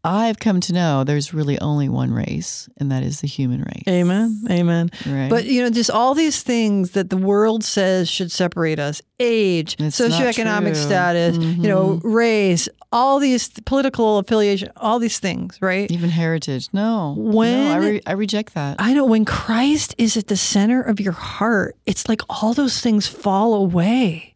I've 0.06 0.40
come 0.40 0.60
to 0.62 0.74
know 0.74 1.04
there's 1.04 1.34
really 1.34 1.60
only 1.60 1.90
one 1.90 2.12
race, 2.12 2.70
and 2.78 2.92
that 2.92 3.04
is 3.04 3.22
the 3.22 3.28
human 3.28 3.62
race. 3.62 3.84
Amen. 3.88 4.44
Amen. 4.50 4.90
Right. 5.06 5.30
But 5.30 5.46
you 5.46 5.64
know, 5.64 5.70
just 5.70 5.90
all 5.90 6.14
these 6.14 6.44
things 6.44 6.92
that 6.92 7.10
the 7.10 7.18
world 7.18 7.64
says 7.64 8.10
should 8.10 8.32
separate 8.32 8.80
us: 8.80 9.02
age, 9.20 9.76
It's 9.80 10.00
socioeconomic 10.00 10.76
status, 10.76 11.38
you 11.38 11.68
know, 11.68 11.98
mm-hmm. 11.98 12.08
race, 12.08 12.70
all 12.92 13.20
these 13.20 13.50
political 13.66 14.20
affiliation, 14.20 14.70
all 14.78 15.00
these 15.00 15.20
things, 15.20 15.58
right? 15.62 15.90
even 15.92 16.10
heritage, 16.10 16.70
no. 16.74 17.16
When- 17.18 17.66
no, 17.66 17.74
I, 17.74 17.78
re- 17.78 18.02
I 18.06 18.14
reject 18.14 18.54
that. 18.54 18.78
I 18.80 18.94
know 18.94 19.06
when 19.06 19.26
Christ 19.26 19.96
is 19.98 20.18
at 20.18 20.28
the 20.28 20.38
center 20.38 20.82
of 20.82 21.00
your 21.00 21.14
heart, 21.14 21.76
it's 21.86 22.08
like 22.08 22.22
all 22.30 22.54
those 22.54 22.80
things 22.82 23.08
fall 23.08 23.54
away. 23.54 24.34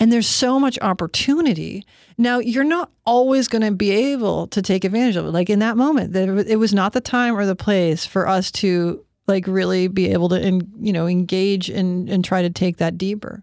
And 0.00 0.10
there's 0.10 0.26
so 0.26 0.58
much 0.58 0.78
opportunity. 0.80 1.84
Now, 2.16 2.38
you're 2.38 2.64
not 2.64 2.90
always 3.04 3.48
going 3.48 3.62
to 3.62 3.70
be 3.70 3.90
able 3.90 4.46
to 4.48 4.62
take 4.62 4.84
advantage 4.84 5.16
of 5.16 5.26
it. 5.26 5.30
Like 5.30 5.50
in 5.50 5.58
that 5.58 5.76
moment, 5.76 6.16
it 6.16 6.56
was 6.56 6.72
not 6.72 6.94
the 6.94 7.02
time 7.02 7.36
or 7.36 7.44
the 7.44 7.54
place 7.54 8.06
for 8.06 8.26
us 8.26 8.50
to 8.52 9.04
like 9.28 9.46
really 9.46 9.88
be 9.88 10.08
able 10.08 10.30
to, 10.30 10.60
you 10.80 10.92
know, 10.92 11.06
engage 11.06 11.68
and, 11.68 12.08
and 12.08 12.24
try 12.24 12.40
to 12.40 12.50
take 12.50 12.78
that 12.78 12.96
deeper. 12.96 13.40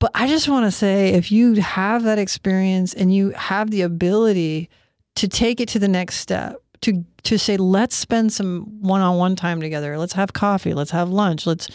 But 0.00 0.10
I 0.14 0.26
just 0.26 0.48
want 0.48 0.66
to 0.66 0.72
say 0.72 1.10
if 1.10 1.30
you 1.30 1.54
have 1.54 2.02
that 2.02 2.18
experience 2.18 2.92
and 2.92 3.14
you 3.14 3.30
have 3.30 3.70
the 3.70 3.82
ability 3.82 4.68
to 5.14 5.28
take 5.28 5.60
it 5.60 5.68
to 5.70 5.78
the 5.78 5.86
next 5.86 6.16
step, 6.16 6.60
to 6.80 7.04
to 7.22 7.38
say 7.38 7.56
let's 7.56 7.94
spend 7.94 8.32
some 8.32 8.62
one-on-one 8.80 9.36
time 9.36 9.60
together. 9.60 9.96
Let's 9.96 10.14
have 10.14 10.32
coffee, 10.32 10.74
let's 10.74 10.90
have 10.90 11.08
lunch, 11.08 11.46
let's 11.46 11.68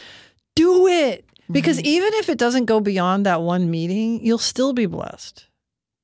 do 0.55 0.87
it. 0.87 1.23
Because 1.49 1.79
even 1.81 2.09
if 2.15 2.29
it 2.29 2.37
doesn't 2.37 2.65
go 2.65 2.79
beyond 2.79 3.25
that 3.25 3.41
one 3.41 3.69
meeting, 3.71 4.23
you'll 4.25 4.37
still 4.37 4.73
be 4.73 4.85
blessed. 4.85 5.45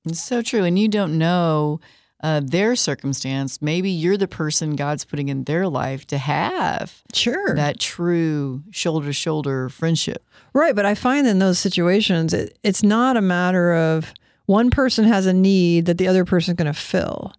It's 0.05 0.21
so 0.21 0.41
true. 0.41 0.63
And 0.63 0.77
you 0.79 0.87
don't 0.87 1.17
know 1.17 1.79
uh, 2.21 2.41
their 2.43 2.75
circumstance. 2.75 3.61
Maybe 3.61 3.89
you're 3.89 4.17
the 4.17 4.27
person 4.27 4.75
God's 4.75 5.03
putting 5.05 5.29
in 5.29 5.43
their 5.43 5.67
life 5.67 6.07
to 6.07 6.17
have 6.17 7.01
Sure. 7.13 7.55
that 7.55 7.79
true 7.79 8.63
shoulder 8.71 9.07
to 9.07 9.13
shoulder 9.13 9.69
friendship. 9.69 10.23
Right, 10.53 10.75
but 10.75 10.85
I 10.85 10.95
find 10.95 11.27
in 11.27 11.39
those 11.39 11.59
situations 11.59 12.33
it, 12.33 12.57
it's 12.63 12.83
not 12.83 13.17
a 13.17 13.21
matter 13.21 13.73
of 13.73 14.13
one 14.45 14.69
person 14.69 15.05
has 15.05 15.25
a 15.25 15.33
need 15.33 15.85
that 15.87 15.97
the 15.97 16.07
other 16.07 16.23
person's 16.25 16.57
going 16.57 16.71
to 16.73 16.79
fill. 16.79 17.33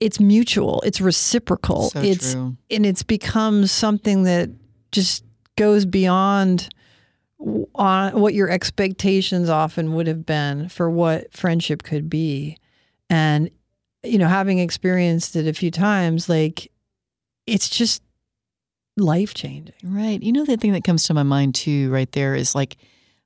It's 0.00 0.18
mutual. 0.20 0.80
It's 0.84 1.00
reciprocal. 1.00 1.90
So 1.90 2.00
it's 2.00 2.32
true. 2.32 2.56
and 2.70 2.84
it's 2.86 3.02
become 3.02 3.66
something 3.66 4.22
that 4.24 4.50
just 4.92 5.24
goes 5.56 5.84
beyond 5.86 6.68
on 7.74 8.20
what 8.20 8.34
your 8.34 8.48
expectations 8.48 9.48
often 9.48 9.94
would 9.94 10.06
have 10.06 10.24
been 10.24 10.68
for 10.68 10.88
what 10.88 11.32
friendship 11.32 11.82
could 11.82 12.08
be. 12.08 12.56
And 13.10 13.50
you 14.04 14.18
know, 14.18 14.28
having 14.28 14.58
experienced 14.58 15.36
it 15.36 15.46
a 15.46 15.52
few 15.52 15.70
times, 15.70 16.28
like 16.28 16.70
it's 17.46 17.68
just 17.68 18.02
life 18.96 19.34
changing. 19.34 19.74
Right. 19.84 20.22
You 20.22 20.32
know, 20.32 20.44
the 20.44 20.56
thing 20.56 20.72
that 20.72 20.84
comes 20.84 21.04
to 21.04 21.14
my 21.14 21.22
mind 21.22 21.54
too, 21.54 21.90
right 21.90 22.10
there, 22.12 22.34
is 22.34 22.54
like, 22.54 22.76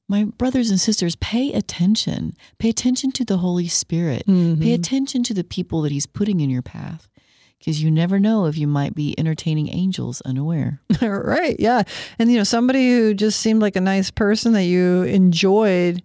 my 0.09 0.25
brothers 0.25 0.71
and 0.71 0.81
sisters, 0.81 1.17
pay 1.17 1.53
attention. 1.53 2.35
Pay 2.59 2.69
attention 2.69 3.11
to 3.13 3.25
the 3.25 3.39
Holy 3.39 3.67
Spirit. 3.67 4.25
Mm-hmm. 4.27 4.63
Pay 4.63 4.73
attention 4.73 5.25
to 5.25 5.35
the 5.35 5.43
people 5.43 5.83
that 5.83 5.91
He's 5.91 6.07
putting 6.07 6.39
in 6.39 6.49
your 6.49 6.63
path 6.63 7.09
because 7.59 7.83
you 7.83 7.91
never 7.91 8.19
know 8.19 8.47
if 8.47 8.57
you 8.57 8.67
might 8.67 8.95
be 8.95 9.19
entertaining 9.19 9.69
angels 9.73 10.21
unaware. 10.23 10.81
right. 11.03 11.57
Yeah. 11.59 11.83
And, 12.19 12.31
you 12.31 12.39
know, 12.39 12.45
somebody 12.45 12.91
who 12.91 13.15
just 13.15 13.41
seemed 13.41 13.61
like 13.61 13.77
a 13.77 13.81
nice 13.81 14.11
person 14.11 14.53
that 14.53 14.65
you 14.65 15.03
enjoyed, 15.05 16.03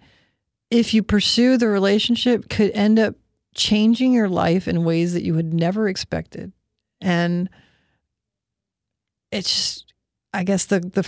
if 0.70 0.94
you 0.94 1.04
pursue 1.04 1.58
the 1.58 1.68
relationship, 1.68 2.50
could 2.50 2.72
end 2.72 3.00
up 3.00 3.16
changing 3.54 4.14
your 4.14 4.30
life 4.30 4.68
in 4.68 4.84
ways 4.84 5.14
that 5.14 5.24
you 5.24 5.36
had 5.36 5.54
never 5.54 5.88
expected. 5.88 6.52
And 7.02 7.50
it's 9.32 9.50
just, 9.50 9.94
I 10.34 10.44
guess 10.44 10.66
the, 10.66 10.80
the, 10.80 11.08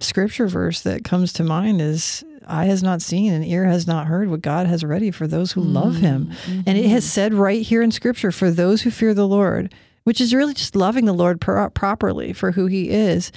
scripture 0.00 0.46
verse 0.46 0.82
that 0.82 1.04
comes 1.04 1.32
to 1.34 1.42
mind 1.42 1.80
is 1.80 2.24
eye 2.48 2.66
has 2.66 2.82
not 2.82 3.02
seen 3.02 3.32
and 3.32 3.44
ear 3.44 3.64
has 3.64 3.86
not 3.86 4.06
heard 4.06 4.28
what 4.28 4.42
God 4.42 4.66
has 4.66 4.84
ready 4.84 5.10
for 5.10 5.26
those 5.26 5.52
who 5.52 5.60
love 5.60 5.96
him. 5.96 6.26
Mm-hmm. 6.26 6.60
And 6.66 6.78
it 6.78 6.88
has 6.88 7.04
mm-hmm. 7.04 7.10
said 7.10 7.34
right 7.34 7.62
here 7.62 7.82
in 7.82 7.90
scripture 7.90 8.32
for 8.32 8.50
those 8.50 8.82
who 8.82 8.90
fear 8.90 9.14
the 9.14 9.26
Lord, 9.26 9.74
which 10.04 10.20
is 10.20 10.34
really 10.34 10.54
just 10.54 10.76
loving 10.76 11.04
the 11.04 11.12
Lord 11.12 11.40
pro- 11.40 11.70
properly 11.70 12.32
for 12.32 12.52
who 12.52 12.66
he 12.66 12.90
is. 12.90 13.32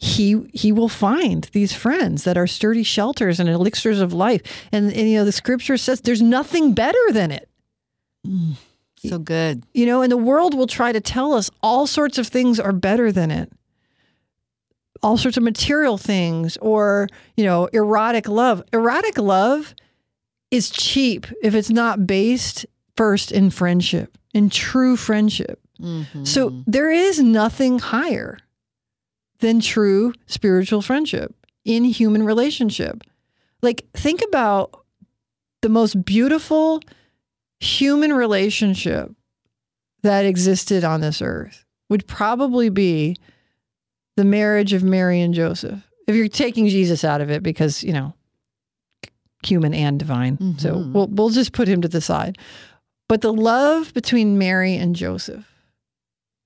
He 0.00 0.48
he 0.54 0.70
will 0.70 0.88
find 0.88 1.44
these 1.52 1.72
friends 1.72 2.22
that 2.22 2.38
are 2.38 2.46
sturdy 2.46 2.84
shelters 2.84 3.40
and 3.40 3.48
elixirs 3.48 4.00
of 4.00 4.12
life. 4.12 4.42
And, 4.70 4.92
and 4.92 5.10
you 5.10 5.18
know 5.18 5.24
the 5.24 5.32
scripture 5.32 5.76
says 5.76 6.00
there's 6.00 6.22
nothing 6.22 6.72
better 6.72 7.04
than 7.10 7.32
it. 7.32 7.48
Mm. 8.24 8.54
So 8.98 9.18
good. 9.18 9.64
You 9.74 9.86
know, 9.86 10.02
and 10.02 10.10
the 10.10 10.16
world 10.16 10.54
will 10.54 10.66
try 10.66 10.92
to 10.92 11.00
tell 11.00 11.32
us 11.32 11.50
all 11.62 11.86
sorts 11.86 12.18
of 12.18 12.26
things 12.26 12.58
are 12.60 12.72
better 12.72 13.10
than 13.10 13.30
it. 13.30 13.52
All 15.02 15.16
sorts 15.16 15.36
of 15.36 15.42
material 15.42 15.98
things 15.98 16.56
or, 16.58 17.08
you 17.36 17.44
know, 17.44 17.66
erotic 17.72 18.28
love. 18.28 18.62
Erotic 18.72 19.18
love 19.18 19.74
is 20.50 20.70
cheap 20.70 21.26
if 21.42 21.54
it's 21.54 21.70
not 21.70 22.06
based 22.06 22.66
first 22.96 23.30
in 23.30 23.50
friendship, 23.50 24.18
in 24.34 24.50
true 24.50 24.96
friendship. 24.96 25.60
Mm-hmm. 25.80 26.24
So 26.24 26.62
there 26.66 26.90
is 26.90 27.20
nothing 27.20 27.78
higher 27.78 28.38
than 29.38 29.60
true 29.60 30.12
spiritual 30.26 30.82
friendship 30.82 31.34
in 31.64 31.84
human 31.84 32.24
relationship. 32.24 33.04
Like, 33.62 33.86
think 33.94 34.22
about 34.26 34.84
the 35.62 35.68
most 35.68 36.04
beautiful 36.04 36.80
human 37.60 38.12
relationship 38.12 39.12
that 40.02 40.24
existed 40.24 40.84
on 40.84 41.00
this 41.00 41.20
earth 41.20 41.64
would 41.88 42.06
probably 42.06 42.68
be 42.68 43.16
the 44.18 44.24
marriage 44.24 44.72
of 44.72 44.82
Mary 44.82 45.20
and 45.20 45.32
Joseph. 45.32 45.80
If 46.08 46.16
you're 46.16 46.26
taking 46.26 46.66
Jesus 46.66 47.04
out 47.04 47.20
of 47.20 47.30
it, 47.30 47.40
because, 47.40 47.84
you 47.84 47.92
know, 47.92 48.14
human 49.46 49.72
and 49.72 49.96
divine. 49.96 50.58
So 50.58 50.74
Mhm. 50.74 50.92
we'll, 50.92 51.06
we'll 51.06 51.30
just 51.30 51.52
put 51.52 51.68
him 51.68 51.80
to 51.82 51.88
the 51.88 52.00
side. 52.00 52.36
But 53.08 53.20
the 53.20 53.32
love 53.32 53.94
between 53.94 54.36
Mary 54.36 54.74
and 54.74 54.96
Joseph, 54.96 55.46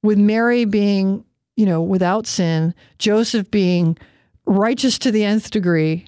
with 0.03 0.19
Mary 0.19 0.67
being, 0.67 1.25
you 1.57 1.65
know, 1.65 1.81
without 1.83 2.27
sin, 2.27 2.75
Joseph 2.99 3.51
being 3.51 3.97
righteous 4.45 4.99
to 4.99 5.11
the 5.11 5.25
nth 5.25 5.51
degree, 5.51 6.05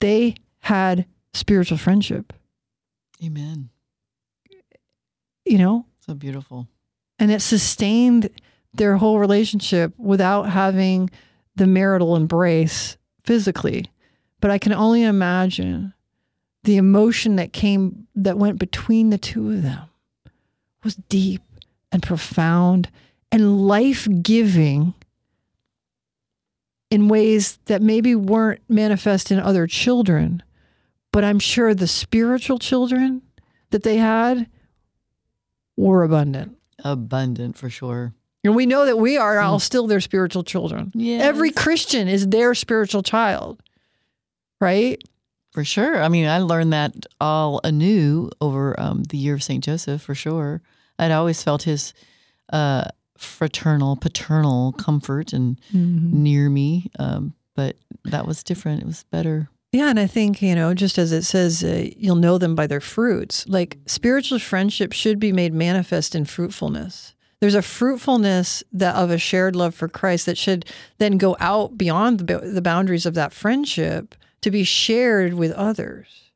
they 0.00 0.34
had 0.62 1.06
spiritual 1.34 1.78
friendship, 1.78 2.32
Amen. 3.24 3.68
you 5.46 5.58
know, 5.58 5.86
So 6.00 6.14
beautiful. 6.14 6.66
and 7.20 7.30
it 7.30 7.42
sustained 7.42 8.30
their 8.74 8.96
whole 8.96 9.18
relationship 9.18 9.92
without 9.98 10.50
having 10.50 11.10
the 11.56 11.66
marital 11.66 12.16
embrace 12.16 12.96
physically. 13.24 13.86
But 14.40 14.50
I 14.50 14.58
can 14.58 14.72
only 14.72 15.02
imagine 15.02 15.94
the 16.64 16.76
emotion 16.76 17.36
that 17.36 17.52
came 17.52 18.06
that 18.14 18.38
went 18.38 18.58
between 18.58 19.10
the 19.10 19.18
two 19.18 19.50
of 19.50 19.62
them 19.62 19.88
was 20.84 20.96
deep 20.96 21.42
and 21.90 22.02
profound 22.02 22.90
and 23.32 23.66
life-giving 23.66 24.94
in 26.90 27.08
ways 27.08 27.58
that 27.66 27.82
maybe 27.82 28.14
weren't 28.14 28.60
manifest 28.68 29.30
in 29.30 29.38
other 29.38 29.66
children, 29.66 30.42
but 31.12 31.24
I'm 31.24 31.38
sure 31.38 31.74
the 31.74 31.86
spiritual 31.86 32.58
children 32.58 33.22
that 33.70 33.82
they 33.82 33.96
had 33.96 34.48
were 35.76 36.02
abundant. 36.02 36.56
Abundant 36.84 37.56
for 37.56 37.68
sure. 37.68 38.14
And 38.48 38.56
we 38.56 38.64
know 38.64 38.86
that 38.86 38.96
we 38.96 39.18
are 39.18 39.40
all 39.40 39.58
still 39.58 39.86
their 39.86 40.00
spiritual 40.00 40.42
children. 40.42 40.90
Yeah. 40.94 41.18
Every 41.18 41.50
Christian 41.50 42.08
is 42.08 42.26
their 42.28 42.54
spiritual 42.54 43.02
child, 43.02 43.62
right? 44.58 44.98
For 45.52 45.64
sure. 45.64 46.02
I 46.02 46.08
mean, 46.08 46.26
I 46.26 46.38
learned 46.38 46.72
that 46.72 46.94
all 47.20 47.60
anew 47.62 48.30
over 48.40 48.78
um, 48.80 49.02
the 49.02 49.18
year 49.18 49.34
of 49.34 49.42
St. 49.42 49.62
Joseph, 49.62 50.00
for 50.00 50.14
sure. 50.14 50.62
I'd 50.98 51.10
always 51.10 51.42
felt 51.42 51.64
his 51.64 51.92
uh, 52.50 52.86
fraternal, 53.18 53.96
paternal 53.96 54.72
comfort 54.72 55.34
and 55.34 55.60
near 55.74 56.48
me. 56.48 56.90
Um, 56.98 57.34
but 57.54 57.76
that 58.04 58.26
was 58.26 58.42
different. 58.42 58.80
It 58.80 58.86
was 58.86 59.04
better. 59.10 59.50
Yeah, 59.72 59.90
and 59.90 60.00
I 60.00 60.06
think, 60.06 60.40
you 60.40 60.54
know, 60.54 60.72
just 60.72 60.96
as 60.96 61.12
it 61.12 61.24
says, 61.24 61.62
uh, 61.62 61.90
you'll 61.98 62.16
know 62.16 62.38
them 62.38 62.54
by 62.54 62.66
their 62.66 62.80
fruits. 62.80 63.46
Like 63.46 63.76
spiritual 63.84 64.38
friendship 64.38 64.94
should 64.94 65.18
be 65.18 65.32
made 65.32 65.52
manifest 65.52 66.14
in 66.14 66.24
fruitfulness. 66.24 67.14
There's 67.40 67.54
a 67.54 67.62
fruitfulness 67.62 68.64
that 68.72 68.96
of 68.96 69.10
a 69.10 69.18
shared 69.18 69.54
love 69.54 69.74
for 69.74 69.88
Christ 69.88 70.26
that 70.26 70.38
should 70.38 70.64
then 70.98 71.18
go 71.18 71.36
out 71.38 71.78
beyond 71.78 72.20
the, 72.20 72.62
boundaries 72.62 73.06
of 73.06 73.14
that 73.14 73.32
friendship 73.32 74.14
to 74.40 74.50
be 74.50 74.64
shared 74.64 75.34
with 75.34 75.52
others. 75.52 76.32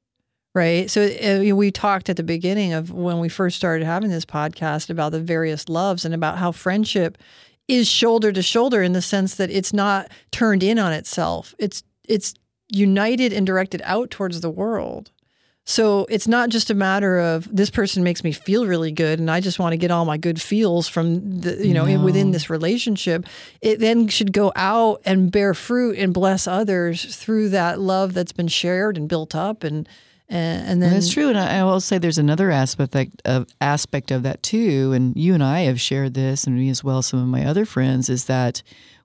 Right. 0.55 0.91
So 0.91 1.07
uh, 1.07 1.57
we 1.57 1.71
talked 1.71 2.11
at 2.11 2.19
the 2.19 2.23
beginning 2.23 2.75
of 2.75 2.91
when 2.91 3.21
we 3.21 3.31
first 3.31 3.57
started 3.57 3.87
having 3.87 4.11
this 4.11 4.27
podcast 4.27 4.91
about 4.91 5.13
the 5.13 5.21
various 5.21 5.69
loves 5.69 6.05
and 6.05 6.15
about 6.15 6.37
how 6.39 6.53
friendship 6.53 7.17
is 7.69 7.89
shoulder 7.89 8.33
to 8.33 8.43
shoulder 8.43 8.83
in 8.83 8.93
the 8.93 9.01
sense 9.01 9.37
that 9.37 9.51
it's 9.51 9.73
not 9.73 10.11
turned 10.31 10.63
in 10.63 10.79
on 10.79 10.93
itself. 10.93 11.55
It's 11.59 11.83
it's 12.07 12.35
united 12.69 13.33
and 13.33 13.47
directed 13.47 13.81
out 13.85 14.11
towards 14.11 14.41
the 14.41 14.51
world. 14.51 15.11
So 15.65 16.07
it's 16.11 16.27
not 16.27 16.49
just 16.49 16.71
a 16.71 16.75
matter 16.75 17.19
of 17.21 17.49
this 17.55 17.71
person 17.71 18.03
makes 18.03 18.25
me 18.25 18.33
feel 18.33 18.67
really 18.67 18.91
good 18.91 19.21
and 19.21 19.31
I 19.31 19.41
just 19.41 19.61
want 19.61 19.73
to 19.75 19.77
get 19.77 19.93
all 19.93 20.05
my 20.05 20.17
good 20.17 20.43
feels 20.43 20.89
from 20.89 21.41
the 21.41 21.65
you 21.65 21.73
know 21.73 21.85
in, 21.85 22.03
within 22.03 22.33
this 22.33 22.51
relationship. 22.51 23.27
It 23.61 23.79
then 23.79 24.09
should 24.09 24.33
go 24.33 24.53
out 24.57 25.01
and 25.05 25.31
bear 25.31 25.55
fruit 25.55 25.99
and 25.99 26.13
bless 26.13 26.49
others 26.49 27.15
through 27.15 27.51
that 27.51 27.79
love 27.79 28.13
that's 28.13 28.33
been 28.33 28.49
shared 28.49 28.97
and 28.97 29.09
built 29.09 29.35
up 29.35 29.63
and 29.63 29.89
and, 30.29 30.67
and 30.67 30.83
then 30.83 30.95
That's 30.95 31.13
true, 31.13 31.29
and 31.29 31.39
I 31.39 31.59
I 31.59 31.65
will 31.65 31.81
say 31.81 31.99
there's 31.99 32.17
another 32.17 32.51
aspect 32.51 32.97
of 33.27 33.47
aspect 33.61 34.11
of 34.11 34.23
that 34.23 34.43
too. 34.43 34.93
And 34.93 35.15
you 35.15 35.35
and 35.35 35.45
I 35.45 35.61
have 35.61 35.79
shared 35.79 36.15
this, 36.15 36.45
and 36.45 36.57
me 36.57 36.71
as 36.71 36.83
well. 36.83 37.03
Some 37.03 37.21
of 37.21 37.29
my 37.29 37.45
other 37.45 37.67
friends 37.67 38.09
is 38.09 38.25
that 38.25 38.63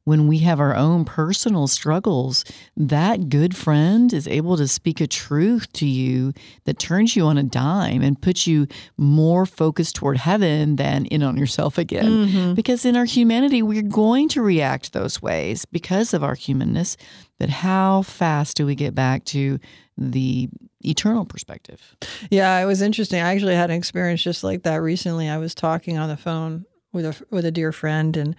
when 0.08 0.26
we 0.26 0.38
have 0.38 0.62
our 0.62 0.74
own 0.74 1.04
personal 1.04 1.68
struggles, 1.68 2.46
that 2.78 3.28
good 3.28 3.54
friend 3.54 4.14
is 4.14 4.26
able 4.26 4.56
to 4.56 4.66
speak 4.66 5.02
a 5.02 5.06
truth 5.06 5.70
to 5.74 5.86
you 5.86 6.32
that 6.64 6.80
turns 6.80 7.18
you 7.18 7.26
on 7.26 7.38
a 7.38 7.44
dime 7.44 8.02
and 8.02 8.22
puts 8.22 8.48
you 8.48 8.66
more 8.96 9.46
focused 9.46 9.98
toward 9.98 10.16
heaven 10.16 10.78
than 10.78 11.06
in 11.08 11.22
on 11.24 11.36
yourself 11.36 11.78
again. 11.78 12.06
Mm-hmm. 12.06 12.54
Because 12.54 12.86
in 12.86 12.96
our 12.96 13.04
humanity, 13.04 13.62
we're 13.62 13.82
going 13.82 14.30
to 14.30 14.42
react 14.42 14.94
those 14.94 15.22
ways 15.22 15.66
because 15.66 16.14
of 16.14 16.24
our 16.24 16.36
humanness. 16.36 16.96
But 17.38 17.50
how 17.50 18.04
fast 18.04 18.56
do 18.56 18.66
we 18.66 18.76
get 18.76 18.96
back 18.96 19.26
to 19.26 19.60
the 19.98 20.48
eternal 20.86 21.26
perspective? 21.26 21.98
Yeah, 22.32 22.58
it 22.60 22.66
was 22.66 22.82
interesting. 22.82 23.22
I 23.22 23.34
actually 23.34 23.56
had 23.56 23.72
an 23.72 23.76
experience 23.76 24.24
just 24.24 24.42
like 24.42 24.64
that 24.64 24.78
recently. 24.78 25.28
I 25.28 25.38
was 25.38 25.54
talking 25.54 25.98
on 25.98 26.08
the 26.08 26.16
phone 26.16 26.64
with 26.94 27.06
a 27.06 27.26
with 27.30 27.44
a 27.44 27.52
dear 27.52 27.74
friend 27.74 28.16
and 28.16 28.38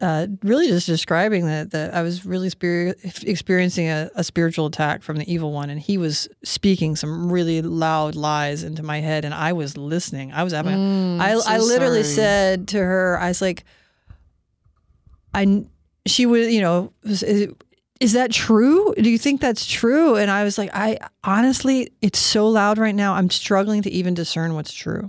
uh, 0.00 0.26
really 0.42 0.68
just 0.68 0.86
describing 0.86 1.46
that 1.46 1.70
that 1.72 1.94
I 1.94 2.02
was 2.02 2.24
really 2.24 2.50
spirit, 2.50 2.98
experiencing 3.22 3.88
a, 3.88 4.10
a 4.14 4.24
spiritual 4.24 4.66
attack 4.66 5.02
from 5.02 5.16
the 5.16 5.32
evil 5.32 5.52
one, 5.52 5.70
and 5.70 5.80
he 5.80 5.98
was 5.98 6.28
speaking 6.42 6.96
some 6.96 7.30
really 7.30 7.62
loud 7.62 8.16
lies 8.16 8.62
into 8.62 8.82
my 8.82 9.00
head, 9.00 9.24
and 9.24 9.34
I 9.34 9.52
was 9.52 9.76
listening. 9.76 10.32
I 10.32 10.42
was 10.42 10.52
having. 10.52 10.76
Mm, 10.76 11.20
I 11.20 11.32
I 11.46 11.58
literally 11.58 12.02
said 12.02 12.68
to 12.68 12.78
her, 12.78 13.18
I 13.20 13.28
was 13.28 13.40
like, 13.40 13.64
I. 15.34 15.66
She 16.04 16.26
was, 16.26 16.52
you 16.52 16.60
know, 16.60 16.92
is, 17.04 17.22
is 18.00 18.14
that 18.14 18.32
true? 18.32 18.92
Do 19.00 19.08
you 19.08 19.18
think 19.18 19.40
that's 19.40 19.64
true? 19.64 20.16
And 20.16 20.32
I 20.32 20.42
was 20.42 20.58
like, 20.58 20.70
I 20.74 20.98
honestly, 21.22 21.92
it's 22.00 22.18
so 22.18 22.48
loud 22.48 22.76
right 22.76 22.94
now. 22.94 23.14
I'm 23.14 23.30
struggling 23.30 23.82
to 23.82 23.90
even 23.90 24.14
discern 24.14 24.54
what's 24.54 24.72
true. 24.72 25.08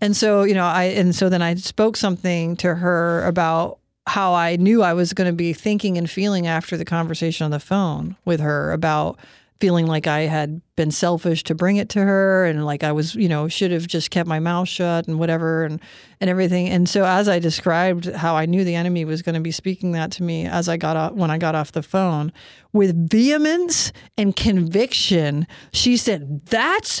And 0.00 0.16
so, 0.16 0.44
you 0.44 0.54
know, 0.54 0.64
I 0.64 0.84
and 0.84 1.12
so 1.12 1.28
then 1.28 1.42
I 1.42 1.56
spoke 1.56 1.96
something 1.96 2.54
to 2.58 2.76
her 2.76 3.24
about 3.26 3.80
how 4.06 4.34
I 4.34 4.56
knew 4.56 4.82
I 4.82 4.94
was 4.94 5.12
going 5.12 5.30
to 5.30 5.36
be 5.36 5.52
thinking 5.52 5.96
and 5.96 6.10
feeling 6.10 6.46
after 6.46 6.76
the 6.76 6.84
conversation 6.84 7.44
on 7.44 7.50
the 7.50 7.60
phone 7.60 8.16
with 8.24 8.40
her 8.40 8.72
about 8.72 9.18
feeling 9.62 9.86
like 9.86 10.08
I 10.08 10.22
had 10.22 10.60
been 10.74 10.90
selfish 10.90 11.44
to 11.44 11.54
bring 11.54 11.76
it 11.76 11.88
to 11.90 12.00
her 12.00 12.44
and 12.46 12.66
like 12.66 12.82
I 12.82 12.90
was, 12.90 13.14
you 13.14 13.28
know, 13.28 13.46
should 13.46 13.70
have 13.70 13.86
just 13.86 14.10
kept 14.10 14.28
my 14.28 14.40
mouth 14.40 14.68
shut 14.68 15.06
and 15.06 15.20
whatever 15.20 15.64
and 15.64 15.80
and 16.20 16.28
everything. 16.28 16.68
And 16.68 16.88
so 16.88 17.04
as 17.04 17.28
I 17.28 17.38
described 17.38 18.06
how 18.06 18.34
I 18.34 18.44
knew 18.44 18.64
the 18.64 18.74
enemy 18.74 19.04
was 19.04 19.22
going 19.22 19.36
to 19.36 19.40
be 19.40 19.52
speaking 19.52 19.92
that 19.92 20.10
to 20.12 20.24
me 20.24 20.46
as 20.46 20.68
I 20.68 20.76
got 20.76 20.96
off 20.96 21.12
when 21.12 21.30
I 21.30 21.38
got 21.38 21.54
off 21.54 21.70
the 21.70 21.82
phone 21.84 22.32
with 22.72 23.08
vehemence 23.08 23.92
and 24.18 24.34
conviction, 24.34 25.46
she 25.72 25.96
said, 25.96 26.44
"That's 26.46 27.00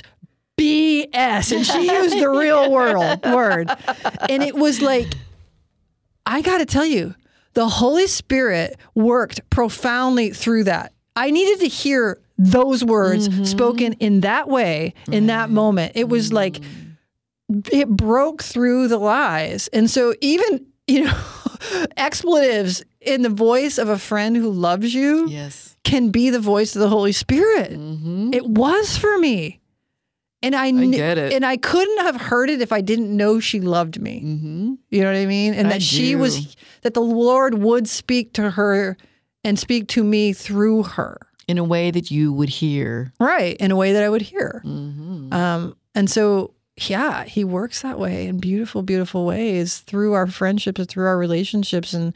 BS." 0.56 1.50
And 1.50 1.66
she 1.66 1.92
used 1.92 2.16
the 2.20 2.30
real 2.30 2.70
world 2.70 3.24
word. 3.34 3.72
And 4.28 4.44
it 4.44 4.54
was 4.54 4.80
like 4.80 5.08
I 6.26 6.42
got 6.42 6.58
to 6.58 6.66
tell 6.66 6.86
you, 6.86 7.14
the 7.54 7.68
Holy 7.68 8.06
Spirit 8.06 8.76
worked 8.94 9.48
profoundly 9.50 10.30
through 10.30 10.64
that. 10.64 10.92
I 11.14 11.30
needed 11.30 11.60
to 11.60 11.68
hear 11.68 12.20
those 12.38 12.82
words 12.82 13.28
mm-hmm. 13.28 13.44
spoken 13.44 13.92
in 13.94 14.20
that 14.20 14.48
way 14.48 14.94
in 15.10 15.26
that 15.26 15.48
mm. 15.48 15.52
moment. 15.52 15.92
It 15.94 16.08
was 16.08 16.30
mm. 16.30 16.34
like 16.34 16.60
it 17.72 17.88
broke 17.88 18.42
through 18.42 18.88
the 18.88 18.98
lies. 18.98 19.68
And 19.68 19.90
so 19.90 20.14
even, 20.20 20.66
you 20.86 21.04
know, 21.04 21.20
expletives 21.96 22.82
in 23.00 23.22
the 23.22 23.28
voice 23.28 23.78
of 23.78 23.88
a 23.88 23.98
friend 23.98 24.36
who 24.36 24.50
loves 24.50 24.94
you 24.94 25.28
Yes. 25.28 25.76
can 25.84 26.10
be 26.10 26.30
the 26.30 26.40
voice 26.40 26.74
of 26.74 26.80
the 26.80 26.88
Holy 26.88 27.12
Spirit. 27.12 27.72
Mm-hmm. 27.72 28.30
It 28.32 28.46
was 28.46 28.96
for 28.96 29.18
me. 29.18 29.60
And 30.42 30.56
I, 30.56 30.72
kn- 30.72 30.90
get 30.90 31.18
it. 31.18 31.32
and 31.32 31.46
I 31.46 31.56
couldn't 31.56 31.98
have 31.98 32.16
heard 32.16 32.50
it 32.50 32.60
if 32.60 32.72
I 32.72 32.80
didn't 32.80 33.16
know 33.16 33.38
she 33.38 33.60
loved 33.60 34.00
me. 34.00 34.22
Mm-hmm. 34.24 34.74
You 34.90 35.00
know 35.02 35.06
what 35.06 35.16
I 35.16 35.26
mean? 35.26 35.54
And 35.54 35.68
I 35.68 35.74
that 35.74 35.82
she 35.82 36.16
was 36.16 36.56
that 36.82 36.94
the 36.94 37.00
Lord 37.00 37.54
would 37.54 37.88
speak 37.88 38.32
to 38.34 38.50
her 38.50 38.96
and 39.44 39.58
speak 39.58 39.88
to 39.88 40.02
me 40.04 40.32
through 40.32 40.82
her. 40.84 41.18
In 41.48 41.58
a 41.58 41.64
way 41.64 41.90
that 41.90 42.10
you 42.10 42.32
would 42.32 42.48
hear. 42.48 43.12
Right, 43.18 43.56
in 43.56 43.70
a 43.70 43.76
way 43.76 43.92
that 43.92 44.02
I 44.02 44.08
would 44.08 44.22
hear. 44.22 44.62
Mm-hmm. 44.64 45.32
Um, 45.32 45.76
and 45.94 46.08
so, 46.10 46.54
yeah, 46.76 47.24
he 47.24 47.44
works 47.44 47.82
that 47.82 47.98
way 47.98 48.26
in 48.26 48.38
beautiful, 48.38 48.82
beautiful 48.82 49.26
ways 49.26 49.78
through 49.78 50.12
our 50.12 50.26
friendships 50.26 50.78
and 50.78 50.88
through 50.88 51.06
our 51.06 51.18
relationships 51.18 51.92
and 51.92 52.14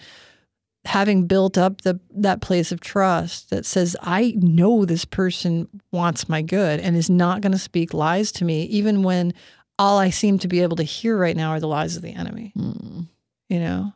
having 0.87 1.27
built 1.27 1.59
up 1.59 1.83
the 1.83 1.99
that 2.15 2.41
place 2.41 2.71
of 2.71 2.81
trust 2.81 3.51
that 3.51 3.67
says, 3.67 3.97
I 4.01 4.35
know 4.37 4.85
this 4.85 5.05
person 5.05 5.69
wants 5.93 6.29
my 6.29 6.43
good 6.43 6.81
and 6.81 6.97
is 6.97 7.11
not 7.11 7.41
going 7.41 7.53
to 7.53 7.59
speak 7.59 7.93
lies 7.93 8.31
to 8.33 8.45
me, 8.45 8.63
even 8.65 9.03
when 9.03 9.35
all 9.79 9.99
I 9.99 10.11
seem 10.11 10.39
to 10.39 10.49
be 10.49 10.63
able 10.63 10.77
to 10.77 10.85
hear 10.85 11.19
right 11.19 11.37
now 11.37 11.51
are 11.51 11.61
the 11.61 11.69
lies 11.69 11.97
of 11.97 12.03
the 12.03 12.15
enemy. 12.15 12.53
Mm. 12.57 13.09
You 13.49 13.61
know? 13.61 13.93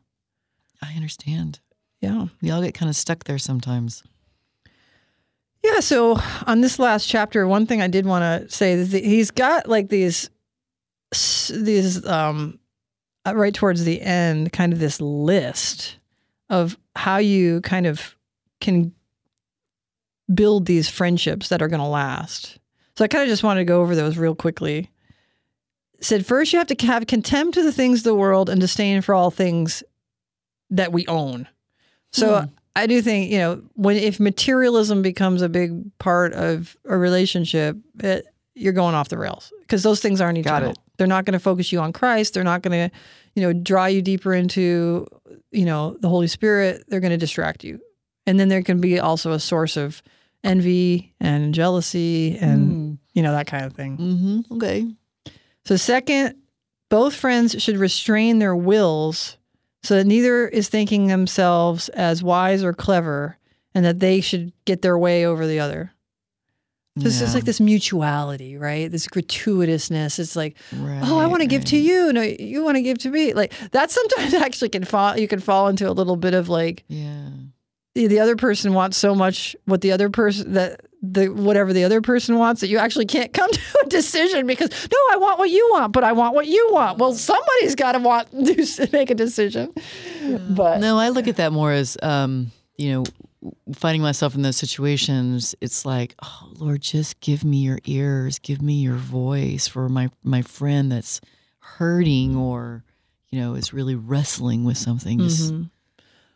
I 0.83 0.95
understand. 0.95 1.61
Yeah. 2.01 2.27
We 2.43 2.51
all 2.51 2.63
get 2.63 2.75
kind 2.75 2.91
of 2.91 2.97
stuck 2.97 3.25
there 3.25 3.39
sometimes. 3.39 4.03
Yeah. 5.63 5.81
So 5.81 6.19
on 6.47 6.61
this 6.61 6.79
last 6.79 7.07
chapter, 7.07 7.47
one 7.47 7.67
thing 7.67 7.81
I 7.81 7.89
did 7.89 8.05
want 8.05 8.49
to 8.49 8.55
say 8.55 8.73
is 8.73 8.93
that 8.93 9.05
he's 9.05 9.31
got 9.31 9.69
like 9.69 9.89
these, 9.89 10.29
these, 11.51 12.05
um, 12.05 12.59
uh, 13.27 13.37
right 13.37 13.55
towards 13.55 13.85
the 13.85 14.01
end, 14.01 14.53
kind 14.53 14.73
of 14.73 14.79
this 14.81 15.01
list 15.01 15.97
of 16.51 16.77
how 16.95 17.17
you 17.17 17.63
kind 17.63 17.87
of 17.87 18.15
can 18.61 18.93
build 20.33 20.67
these 20.67 20.89
friendships 20.89 21.49
that 21.49 21.63
are 21.63 21.69
going 21.69 21.81
to 21.81 21.87
last. 21.87 22.59
So 22.97 23.05
I 23.05 23.09
kind 23.09 23.23
of 23.23 23.29
just 23.31 23.43
wanted 23.43 23.61
to 23.61 23.65
go 23.65 23.81
over 23.81 23.97
those 23.97 24.19
real 24.19 24.35
quickly. 24.35 24.91
Said 26.01 26.27
first, 26.27 26.53
you 26.53 26.59
have 26.59 26.69
to 26.69 26.87
have 26.87 27.07
contempt 27.07 27.57
of 27.57 27.65
the 27.65 27.73
things 27.73 28.01
of 28.01 28.05
the 28.05 28.15
world 28.15 28.49
and 28.51 28.61
disdain 28.61 29.01
for 29.03 29.15
all 29.15 29.31
things 29.31 29.83
that 30.71 30.93
we 30.93 31.07
own. 31.07 31.49
So 32.13 32.41
Hmm. 32.43 32.47
I 32.77 32.87
do 32.87 33.03
think 33.03 33.31
you 33.31 33.39
know 33.39 33.63
when 33.75 33.97
if 33.97 34.21
materialism 34.21 35.03
becomes 35.03 35.43
a 35.43 35.49
big 35.49 35.97
part 35.99 36.33
of 36.35 36.77
a 36.85 36.97
relationship, 36.97 37.77
it, 37.99 38.27
you're 38.55 38.73
going 38.73 38.95
off 38.95 39.09
the 39.09 39.19
rails 39.19 39.53
because 39.61 39.83
those 39.83 40.01
things 40.01 40.21
aren't 40.21 40.43
Got 40.45 40.59
eternal. 40.63 40.73
it. 40.73 40.79
They're 40.97 41.07
not 41.07 41.25
going 41.25 41.33
to 41.33 41.39
focus 41.41 41.73
you 41.73 41.81
on 41.81 41.93
Christ. 41.93 42.35
They're 42.35 42.45
not 42.45 42.63
going 42.63 42.91
to, 42.91 42.97
you 43.35 43.43
know, 43.43 43.53
draw 43.53 43.87
you 43.87 44.03
deeper 44.03 44.35
into, 44.35 45.07
you 45.51 45.65
know, 45.65 45.97
the 46.01 46.09
Holy 46.09 46.27
Spirit. 46.27 46.85
They're 46.89 47.01
going 47.01 47.11
to 47.11 47.17
distract 47.17 47.65
you, 47.65 47.81
and 48.27 48.39
then 48.39 48.49
there 48.49 48.63
can 48.63 48.81
be 48.81 48.99
also 49.01 49.33
a 49.33 49.41
source 49.41 49.77
of 49.77 50.03
envy 50.43 51.15
and 51.21 51.53
jealousy 51.53 52.39
and 52.39 52.99
you 53.13 53.23
know 53.23 53.33
that 53.33 53.47
kind 53.47 53.65
of 53.65 53.75
thing. 53.75 53.99
Mm-hmm. 53.99 54.55
Okay. 54.55 54.87
So, 55.65 55.77
second, 55.77 56.37
both 56.89 57.15
friends 57.15 57.63
should 57.63 57.77
restrain 57.77 58.39
their 58.39 58.57
wills 58.57 59.37
so 59.83 59.97
that 59.97 60.07
neither 60.07 60.47
is 60.49 60.69
thinking 60.69 61.07
themselves 61.07 61.89
as 61.91 62.23
wise 62.23 62.63
or 62.63 62.73
clever 62.73 63.39
and 63.75 63.85
that 63.85 64.01
they 64.01 64.21
should 64.21 64.53
get 64.65 64.83
their 64.83 64.99
way 64.99 65.25
over 65.25 65.47
the 65.47 65.61
other. 65.61 65.93
It's 66.97 67.19
just 67.19 67.35
like 67.35 67.45
this 67.45 67.61
mutuality, 67.61 68.57
right? 68.59 68.91
This 68.91 69.07
gratuitousness. 69.07 70.19
It's 70.19 70.37
like, 70.37 70.57
Right, 70.73 71.01
oh, 71.05 71.19
I 71.19 71.27
want 71.27 71.41
to 71.43 71.47
give 71.47 71.65
to 71.67 71.77
you. 71.77 72.13
No, 72.13 72.21
you 72.21 72.63
want 72.65 72.77
to 72.77 72.83
give 72.83 72.99
to 72.99 73.11
me. 73.11 73.33
Like 73.33 73.53
that 73.73 73.91
sometimes 73.91 74.35
actually 74.35 74.69
can 74.71 74.85
fall, 74.85 75.19
you 75.19 75.29
can 75.29 75.41
fall 75.41 75.69
into 75.69 75.89
a 75.89 75.93
little 75.93 76.17
bit 76.17 76.35
of 76.35 76.49
like, 76.49 76.85
Yeah. 76.89 77.29
the 77.95 78.07
the 78.07 78.19
other 78.21 78.37
person 78.37 78.75
wants 78.75 78.97
so 78.97 79.15
much 79.15 79.55
what 79.67 79.81
the 79.81 79.93
other 79.93 80.11
person 80.11 80.53
that 80.55 80.81
the 81.03 81.29
whatever 81.29 81.73
the 81.73 81.85
other 81.85 82.03
person 82.03 82.37
wants 82.37 82.61
that 82.61 82.69
you 82.69 82.77
actually 82.77 83.07
can't 83.07 83.33
come 83.33 83.51
to 83.53 83.61
a 83.85 83.89
decision 83.89 84.47
because 84.47 84.69
no 84.93 84.99
I 85.13 85.17
want 85.17 85.39
what 85.39 85.49
you 85.49 85.67
want 85.73 85.93
but 85.93 86.05
I 86.05 86.13
want 86.13 86.35
what 86.35 86.47
you 86.47 86.69
want 86.73 86.99
well 86.99 87.15
somebody's 87.15 87.75
got 87.75 87.93
to 87.97 87.99
want 88.01 88.31
to 88.33 88.89
make 88.93 89.09
a 89.11 89.15
decision 89.15 89.73
but 90.51 90.79
No, 90.79 90.99
I 90.99 91.09
look 91.09 91.27
at 91.27 91.37
that 91.37 91.53
more 91.53 91.73
as, 91.73 91.97
um, 92.03 92.53
you 92.77 92.93
know, 92.93 93.05
finding 93.75 94.03
myself 94.03 94.35
in 94.35 94.43
those 94.43 94.57
situations. 94.57 95.55
It's 95.61 95.85
like, 95.87 96.15
oh 96.23 96.49
Lord, 96.57 96.81
just 96.83 97.21
give 97.21 97.45
me 97.45 97.59
your 97.59 97.79
ears, 97.87 98.39
give 98.39 98.61
me 98.63 98.75
your 98.75 98.97
voice 98.97 99.67
for 99.69 99.89
my 99.89 100.11
my 100.23 100.43
friend 100.43 100.91
that's 100.93 101.21
hurting 101.59 102.37
or, 102.37 102.85
you 103.31 103.39
know, 103.41 103.55
is 103.55 103.73
really 103.73 103.95
wrestling 103.95 104.65
with 104.65 104.77
something. 104.79 105.19
Just 105.19 105.53
Mhm. 105.53 105.71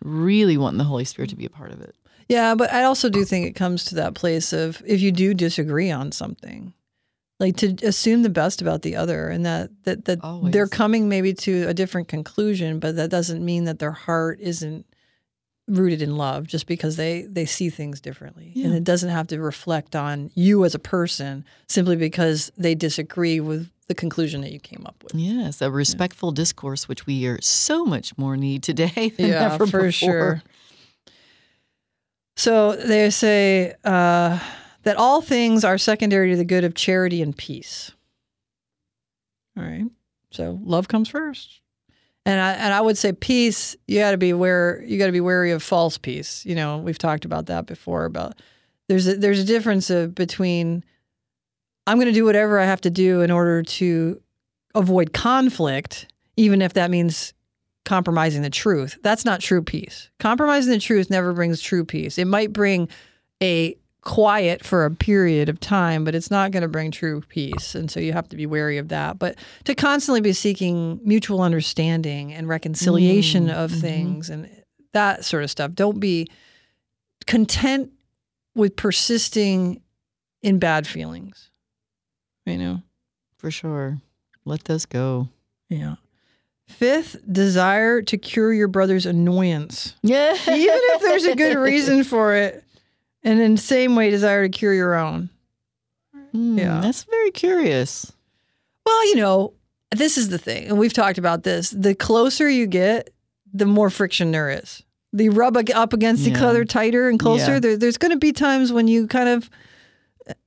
really 0.02 0.56
wanting 0.56 0.78
the 0.78 0.84
Holy 0.84 1.04
Spirit 1.04 1.30
to 1.30 1.36
be 1.36 1.46
a 1.46 1.50
part 1.50 1.72
of 1.72 1.80
it. 1.80 1.94
yeah 2.28 2.54
but 2.54 2.72
I 2.72 2.84
also 2.84 3.10
do 3.10 3.22
think 3.24 3.46
it 3.46 3.54
comes 3.54 3.84
to 3.86 3.94
that 3.96 4.14
place 4.14 4.52
of 4.54 4.82
if 4.86 5.00
you 5.02 5.12
do 5.12 5.34
disagree 5.34 5.90
on 5.90 6.10
something 6.12 6.72
like 7.38 7.56
to 7.58 7.74
assume 7.86 8.22
the 8.22 8.30
best 8.30 8.62
about 8.62 8.80
the 8.82 8.96
other 8.96 9.28
and 9.28 9.44
that 9.44 9.70
that 9.84 10.06
that 10.06 10.20
Always. 10.24 10.52
they're 10.52 10.66
coming 10.68 11.06
maybe 11.08 11.34
to 11.34 11.66
a 11.68 11.74
different 11.74 12.08
conclusion 12.08 12.78
but 12.78 12.96
that 12.96 13.10
doesn't 13.10 13.44
mean 13.44 13.64
that 13.64 13.78
their 13.78 13.92
heart 13.92 14.38
isn't 14.40 14.86
rooted 15.66 16.02
in 16.02 16.16
love 16.16 16.46
just 16.46 16.66
because 16.66 16.96
they 16.96 17.22
they 17.22 17.46
see 17.46 17.70
things 17.70 18.00
differently. 18.00 18.52
And 18.56 18.74
it 18.74 18.84
doesn't 18.84 19.10
have 19.10 19.26
to 19.28 19.40
reflect 19.40 19.96
on 19.96 20.30
you 20.34 20.64
as 20.64 20.74
a 20.74 20.78
person 20.78 21.44
simply 21.68 21.96
because 21.96 22.52
they 22.56 22.74
disagree 22.74 23.40
with 23.40 23.70
the 23.88 23.94
conclusion 23.94 24.40
that 24.42 24.52
you 24.52 24.60
came 24.60 24.84
up 24.86 25.02
with. 25.02 25.14
Yes, 25.14 25.60
a 25.60 25.70
respectful 25.70 26.32
discourse, 26.32 26.88
which 26.88 27.06
we 27.06 27.26
are 27.26 27.40
so 27.40 27.84
much 27.84 28.16
more 28.16 28.36
need 28.36 28.62
today 28.62 29.10
than 29.16 29.28
yeah 29.28 29.54
ever 29.54 29.66
for 29.66 29.82
before. 29.82 29.90
sure. 29.90 30.42
So 32.36 32.76
they 32.76 33.10
say 33.10 33.74
uh, 33.84 34.38
that 34.82 34.96
all 34.96 35.22
things 35.22 35.64
are 35.64 35.78
secondary 35.78 36.30
to 36.30 36.36
the 36.36 36.44
good 36.44 36.64
of 36.64 36.74
charity 36.74 37.22
and 37.22 37.36
peace. 37.36 37.92
All 39.56 39.62
right. 39.62 39.86
So 40.30 40.58
love 40.62 40.88
comes 40.88 41.08
first 41.08 41.60
and 42.26 42.40
I 42.40 42.52
and 42.52 42.72
I 42.72 42.80
would 42.80 42.96
say 42.98 43.12
peace. 43.12 43.76
You 43.86 44.00
got 44.00 44.12
to 44.12 44.16
be 44.16 44.30
aware. 44.30 44.82
You 44.86 44.98
got 44.98 45.06
to 45.06 45.12
be 45.12 45.20
wary 45.20 45.50
of 45.50 45.62
false 45.62 45.98
peace. 45.98 46.44
You 46.46 46.54
know, 46.54 46.78
we've 46.78 46.98
talked 46.98 47.24
about 47.24 47.46
that 47.46 47.66
before. 47.66 48.04
About 48.04 48.40
there's 48.88 49.06
a, 49.06 49.16
there's 49.16 49.40
a 49.40 49.44
difference 49.44 49.90
of, 49.90 50.14
between 50.14 50.84
I'm 51.86 51.98
going 51.98 52.06
to 52.06 52.12
do 52.12 52.24
whatever 52.24 52.58
I 52.58 52.64
have 52.64 52.80
to 52.82 52.90
do 52.90 53.20
in 53.20 53.30
order 53.30 53.62
to 53.62 54.20
avoid 54.74 55.12
conflict, 55.12 56.08
even 56.36 56.62
if 56.62 56.72
that 56.74 56.90
means 56.90 57.34
compromising 57.84 58.42
the 58.42 58.50
truth. 58.50 58.98
That's 59.02 59.24
not 59.24 59.40
true 59.40 59.62
peace. 59.62 60.08
Compromising 60.18 60.72
the 60.72 60.78
truth 60.78 61.10
never 61.10 61.32
brings 61.32 61.60
true 61.60 61.84
peace. 61.84 62.16
It 62.18 62.26
might 62.26 62.52
bring 62.52 62.88
a 63.42 63.76
quiet 64.04 64.64
for 64.64 64.84
a 64.84 64.90
period 64.90 65.48
of 65.48 65.58
time, 65.60 66.04
but 66.04 66.14
it's 66.14 66.30
not 66.30 66.50
going 66.50 66.62
to 66.62 66.68
bring 66.68 66.90
true 66.90 67.22
peace. 67.28 67.74
And 67.74 67.90
so 67.90 68.00
you 68.00 68.12
have 68.12 68.28
to 68.28 68.36
be 68.36 68.46
wary 68.46 68.78
of 68.78 68.88
that. 68.88 69.18
But 69.18 69.36
to 69.64 69.74
constantly 69.74 70.20
be 70.20 70.32
seeking 70.32 71.00
mutual 71.02 71.40
understanding 71.42 72.32
and 72.32 72.46
reconciliation 72.48 73.46
Mm, 73.46 73.54
of 73.54 73.70
mhm. 73.70 73.80
things 73.80 74.30
and 74.30 74.48
that 74.92 75.24
sort 75.24 75.42
of 75.42 75.50
stuff. 75.50 75.72
Don't 75.74 75.98
be 76.00 76.28
content 77.26 77.90
with 78.54 78.76
persisting 78.76 79.80
in 80.42 80.58
bad 80.58 80.86
feelings. 80.86 81.50
You 82.46 82.58
know? 82.58 82.82
For 83.38 83.50
sure. 83.50 83.98
Let 84.44 84.64
those 84.64 84.84
go. 84.86 85.28
Yeah. 85.68 85.96
Fifth, 86.68 87.16
desire 87.30 88.02
to 88.02 88.16
cure 88.18 88.52
your 88.52 88.68
brother's 88.68 89.06
annoyance. 89.06 89.94
Yeah. 90.02 90.32
Even 90.48 90.48
if 90.48 91.02
there's 91.02 91.24
a 91.24 91.34
good 91.34 91.56
reason 91.56 92.04
for 92.04 92.34
it. 92.34 92.62
And 93.24 93.40
in 93.40 93.54
the 93.54 93.60
same 93.60 93.96
way, 93.96 94.10
desire 94.10 94.42
to 94.42 94.48
cure 94.50 94.74
your 94.74 94.94
own. 94.94 95.30
Hmm, 96.32 96.58
Yeah. 96.58 96.80
That's 96.80 97.04
very 97.04 97.30
curious. 97.30 98.12
Well, 98.84 99.06
you 99.08 99.16
know, 99.16 99.54
this 99.90 100.18
is 100.18 100.28
the 100.28 100.38
thing, 100.38 100.66
and 100.66 100.78
we've 100.78 100.92
talked 100.92 101.16
about 101.18 101.42
this. 101.42 101.70
The 101.70 101.94
closer 101.94 102.48
you 102.50 102.66
get, 102.66 103.10
the 103.52 103.64
more 103.66 103.88
friction 103.88 104.30
there 104.32 104.50
is. 104.50 104.82
The 105.12 105.28
rub 105.28 105.56
up 105.56 105.92
against 105.92 106.26
each 106.26 106.38
other 106.38 106.64
tighter 106.64 107.08
and 107.08 107.18
closer. 107.20 107.52
Yeah. 107.54 107.58
There, 107.60 107.76
there's 107.76 107.96
going 107.98 108.10
to 108.10 108.18
be 108.18 108.32
times 108.32 108.72
when 108.72 108.88
you 108.88 109.06
kind 109.06 109.28
of, 109.28 109.48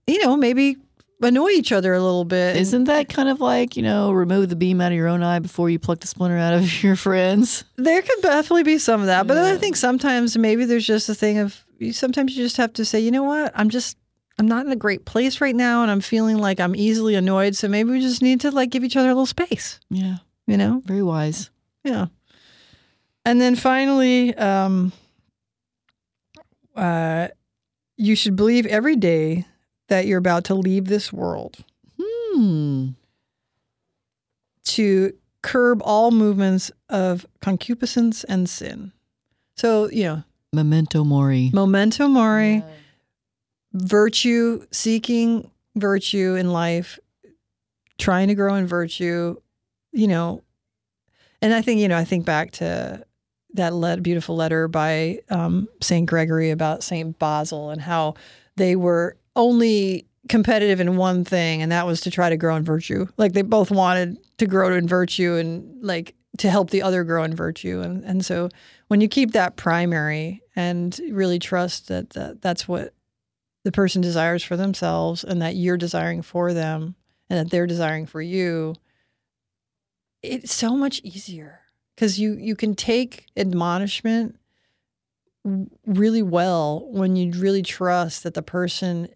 you 0.06 0.22
know, 0.24 0.36
maybe 0.36 0.76
annoy 1.22 1.50
each 1.50 1.72
other 1.72 1.94
a 1.94 2.02
little 2.02 2.26
bit. 2.26 2.56
Isn't 2.58 2.86
that 2.86 3.10
kind 3.10 3.28
of 3.30 3.40
like, 3.42 3.76
you 3.76 3.84
know, 3.84 4.12
remove 4.12 4.50
the 4.50 4.56
beam 4.56 4.80
out 4.82 4.92
of 4.92 4.96
your 4.98 5.08
own 5.08 5.24
eye 5.24 5.40
before 5.40 5.70
you 5.70 5.80
pluck 5.80 6.00
the 6.00 6.08
splinter 6.08 6.38
out 6.38 6.54
of 6.54 6.84
your 6.84 6.96
friends? 6.96 7.64
there 7.76 8.02
could 8.02 8.22
definitely 8.22 8.64
be 8.64 8.78
some 8.78 9.02
of 9.02 9.08
that, 9.08 9.26
but 9.28 9.38
I 9.38 9.58
think 9.58 9.76
sometimes 9.76 10.38
maybe 10.38 10.66
there's 10.66 10.86
just 10.86 11.10
a 11.10 11.16
thing 11.16 11.38
of 11.40 11.64
sometimes 11.92 12.36
you 12.36 12.44
just 12.44 12.58
have 12.58 12.74
to 12.74 12.86
say, 12.86 13.00
you 13.00 13.12
know 13.12 13.24
what, 13.24 13.52
I'm 13.56 13.70
just. 13.70 13.98
I'm 14.40 14.48
not 14.48 14.68
in 14.68 14.72
a 14.72 14.76
great 14.76 15.04
place 15.06 15.42
right 15.42 15.56
now, 15.56 15.82
and 15.82 15.90
I'm 15.90 16.00
feeling 16.00 16.38
like 16.38 16.60
I'm 16.60 16.76
easily 16.76 17.16
annoyed. 17.16 17.56
So 17.56 17.68
maybe 17.68 17.90
we 17.90 18.00
just 18.02 18.22
need 18.22 18.40
to 18.42 18.52
like 18.52 18.70
give 18.70 18.84
each 18.84 18.96
other 18.96 19.08
a 19.08 19.12
little 19.16 19.26
space, 19.26 19.80
Yeah. 19.90 20.18
you 20.46 20.58
know? 20.58 20.84
Very 20.86 21.02
wise. 21.02 21.50
Yeah. 21.84 22.06
And 23.26 23.42
then 23.42 23.56
finally, 23.56 24.36
um, 24.36 24.92
uh, 26.76 27.30
you 27.98 28.16
should 28.16 28.36
believe 28.36 28.68
every 28.68 28.96
day 28.96 29.46
that 29.88 30.06
you're 30.06 30.20
about 30.20 30.44
to 30.46 30.56
leave 30.56 30.86
this 30.86 31.12
world 31.14 31.64
Hmm. 32.00 32.90
to 34.66 35.14
curb 35.42 35.82
all 35.84 36.12
movements 36.12 36.72
of 36.90 37.26
concupiscence 37.42 38.24
and 38.26 38.50
sin. 38.50 38.92
So, 39.56 39.90
you 39.90 40.04
know, 40.04 40.24
Memento 40.54 41.04
mori. 41.04 41.50
memento 41.54 42.08
mori, 42.08 42.64
virtue, 43.74 44.66
seeking 44.72 45.50
virtue 45.76 46.36
in 46.36 46.52
life, 46.52 47.00
trying 47.98 48.28
to 48.28 48.36
grow 48.36 48.56
in 48.56 48.68
virtue, 48.68 49.36
you 49.92 50.08
know. 50.08 50.44
And 51.42 51.54
I 51.54 51.62
think, 51.62 51.80
you 51.82 51.88
know, 51.88 51.98
I 51.98 52.04
think 52.06 52.26
back 52.26 52.52
to 52.52 53.04
that 53.54 54.04
beautiful 54.04 54.36
letter 54.36 54.68
by 54.68 55.20
um, 55.30 55.68
St. 55.82 56.08
Gregory 56.08 56.52
about 56.52 56.84
St. 56.84 57.18
Basil 57.20 57.70
and 57.70 57.82
how 57.82 58.16
they 58.56 58.76
were 58.76 59.18
only 59.38 60.06
competitive 60.28 60.82
in 60.82 60.98
one 60.98 61.24
thing, 61.24 61.62
and 61.62 61.72
that 61.72 61.88
was 61.88 62.02
to 62.02 62.12
try 62.12 62.30
to 62.30 62.38
grow 62.38 62.56
in 62.56 62.64
virtue. 62.64 63.08
Like 63.18 63.34
they 63.34 63.42
both 63.42 63.72
wanted 63.72 64.18
to 64.38 64.46
grow 64.46 64.74
in 64.76 64.88
virtue 64.88 65.36
and 65.36 65.84
like 65.84 66.16
to 66.40 66.50
help 66.50 66.70
the 66.70 66.82
other 66.82 67.04
grow 67.04 67.24
in 67.24 67.36
virtue. 67.36 67.82
And, 67.82 68.04
and 68.04 68.26
so 68.26 68.50
when 68.90 69.02
you 69.02 69.08
keep 69.08 69.32
that 69.32 69.56
primary 69.56 70.42
and 70.56 71.00
really 71.10 71.40
trust 71.40 71.88
that, 71.88 72.12
that 72.12 72.42
that's 72.42 72.68
what 72.68 72.94
the 73.64 73.72
person 73.72 74.02
desires 74.02 74.44
for 74.44 74.56
themselves 74.56 75.24
and 75.24 75.42
that 75.42 75.56
you're 75.56 75.78
desiring 75.78 76.22
for 76.22 76.54
them 76.54 76.96
and 77.30 77.40
that 77.40 77.52
they're 77.52 77.68
desiring 77.68 78.06
for 78.06 78.22
you, 78.22 78.76
it's 80.22 80.54
so 80.54 80.76
much 80.76 81.00
easier 81.04 81.62
because 81.96 82.20
you 82.20 82.34
you 82.34 82.56
can 82.56 82.76
take 82.76 83.28
admonishment 83.38 84.38
really 85.86 86.22
well 86.22 86.88
when 86.92 87.16
you 87.16 87.32
really 87.40 87.62
trust 87.62 88.24
that 88.24 88.34
the 88.34 88.42
person 88.42 89.08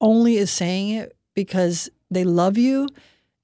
only 0.00 0.36
is 0.36 0.50
saying 0.50 0.90
it 0.90 1.16
because 1.34 1.88
they 2.10 2.24
love 2.24 2.56
you 2.58 2.88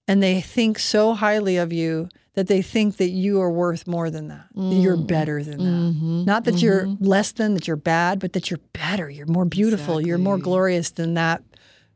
and 0.08 0.22
they 0.22 0.40
think 0.40 0.78
so 0.78 1.14
highly 1.14 1.56
of 1.56 1.72
you 1.72 2.08
that 2.34 2.48
they 2.48 2.60
think 2.60 2.96
that 2.98 3.08
you 3.08 3.40
are 3.40 3.50
worth 3.50 3.86
more 3.86 4.10
than 4.10 4.28
that. 4.28 4.46
That 4.54 4.74
you're 4.74 4.96
Mm. 4.96 5.06
better 5.06 5.42
than 5.42 5.58
that. 5.58 5.64
Mm-hmm. 5.64 6.24
Not 6.24 6.44
that 6.44 6.60
you're 6.60 6.86
less 7.00 7.32
than, 7.32 7.54
that 7.54 7.66
you're 7.66 7.76
bad, 7.76 8.18
but 8.20 8.34
that 8.34 8.50
you're 8.50 8.60
better. 8.74 9.08
You're 9.08 9.26
more 9.26 9.46
beautiful. 9.46 10.00
You're 10.00 10.18
more 10.18 10.36
glorious 10.38 10.90
than 10.90 11.14
that 11.14 11.42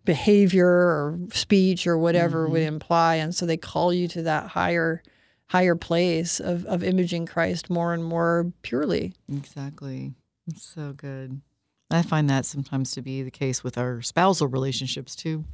behavior 0.05 0.66
or 0.66 1.18
speech 1.33 1.87
or 1.87 1.99
whatever 1.99 2.49
would 2.49 2.61
Mm-hmm. 2.62 2.75
imply. 2.75 3.16
And 3.16 3.35
so 3.35 3.44
they 3.46 3.57
call 3.59 3.92
you 3.92 4.09
to 4.09 4.23
that 4.23 4.49
higher 4.49 5.03
higher 5.49 5.75
place 5.75 6.38
of, 6.38 6.64
of 6.66 6.85
imaging 6.85 7.27
Christ 7.27 7.68
more 7.68 7.92
and 7.92 8.05
more 8.05 8.53
purely. 8.62 9.12
Exactly. 9.31 10.14
It's 10.46 10.64
so 10.64 10.92
good. 10.92 11.40
I 11.90 12.03
find 12.03 12.31
that 12.31 12.46
sometimes 12.46 12.92
to 12.92 13.03
be 13.03 13.22
the 13.22 13.31
case 13.31 13.64
with 13.64 13.76
our 13.76 14.03
spousal 14.03 14.46
relationships 14.46 15.14
too. 15.16 15.44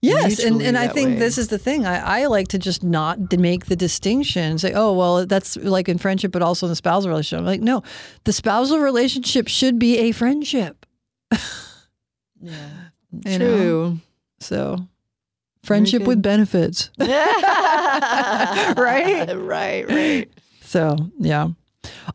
Yes, 0.00 0.38
and, 0.38 0.60
and 0.60 0.76
I 0.76 0.88
think 0.88 1.10
way. 1.10 1.18
this 1.18 1.38
is 1.38 1.48
the 1.48 1.58
thing. 1.58 1.86
I, 1.86 2.22
I 2.22 2.26
like 2.26 2.48
to 2.48 2.58
just 2.58 2.84
not 2.84 3.32
make 3.38 3.66
the 3.66 3.76
distinction. 3.76 4.58
Say, 4.58 4.72
oh 4.74 4.92
well, 4.92 5.26
that's 5.26 5.56
like 5.56 5.88
in 5.88 5.98
friendship, 5.98 6.30
but 6.30 6.42
also 6.42 6.66
in 6.66 6.70
the 6.70 6.76
spousal 6.76 7.08
relationship. 7.08 7.40
I'm 7.40 7.46
like, 7.46 7.62
no, 7.62 7.82
the 8.24 8.32
spousal 8.32 8.78
relationship 8.78 9.48
should 9.48 9.78
be 9.78 9.98
a 9.98 10.12
friendship. 10.12 10.86
Yeah. 12.40 12.54
You 13.24 13.38
know? 13.38 13.56
True. 13.56 13.98
So, 14.40 14.88
friendship 15.62 16.02
with 16.02 16.20
benefits. 16.20 16.90
right? 16.98 18.74
Right, 19.36 19.88
right. 19.88 20.28
So, 20.62 20.96
yeah. 21.20 21.50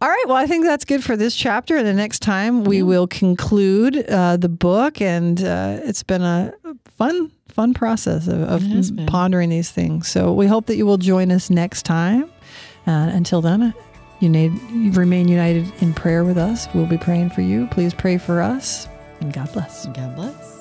All 0.01 0.10
right. 0.10 0.23
Well, 0.27 0.36
I 0.38 0.45
think 0.45 0.65
that's 0.65 0.86
good 0.86 1.03
for 1.03 1.15
this 1.15 1.36
chapter. 1.36 1.77
And 1.77 1.86
the 1.86 1.93
next 1.93 2.19
time 2.19 2.63
we 2.63 2.84
will 2.84 3.08
conclude 3.08 3.97
uh, 4.10 4.38
the 4.38 4.49
book. 4.49 5.01
And 5.01 5.43
uh, 5.43 5.79
it's 5.84 6.03
been 6.03 6.21
a 6.21 6.53
fun, 6.97 7.32
fun 7.47 7.73
process 7.73 8.27
of, 8.27 8.41
of 8.41 8.63
It 8.63 8.69
has 8.71 8.91
been. 8.91 9.05
pondering 9.08 9.49
these 9.49 9.71
things. 9.71 10.08
So 10.08 10.34
we 10.34 10.47
hope 10.47 10.65
that 10.67 10.75
you 10.75 10.86
will 10.86 10.97
join 10.97 11.32
us 11.32 11.49
next 11.49 11.84
time. 11.84 12.29
Uh, 12.88 13.12
until 13.13 13.41
then, 13.41 13.73
you 14.19 14.29
need 14.29 14.51
you 14.71 14.91
remain 14.91 15.27
united 15.27 15.71
in 15.82 15.93
prayer 15.93 16.23
with 16.23 16.38
us. 16.38 16.67
We'll 16.73 16.86
be 16.88 16.97
praying 16.97 17.29
for 17.32 17.41
you. 17.41 17.67
Please 17.67 17.93
pray 17.93 18.17
for 18.17 18.41
us. 18.41 18.88
And 19.21 19.32
God 19.32 19.51
bless. 19.53 19.86
God 19.88 20.15
bless. 20.15 20.59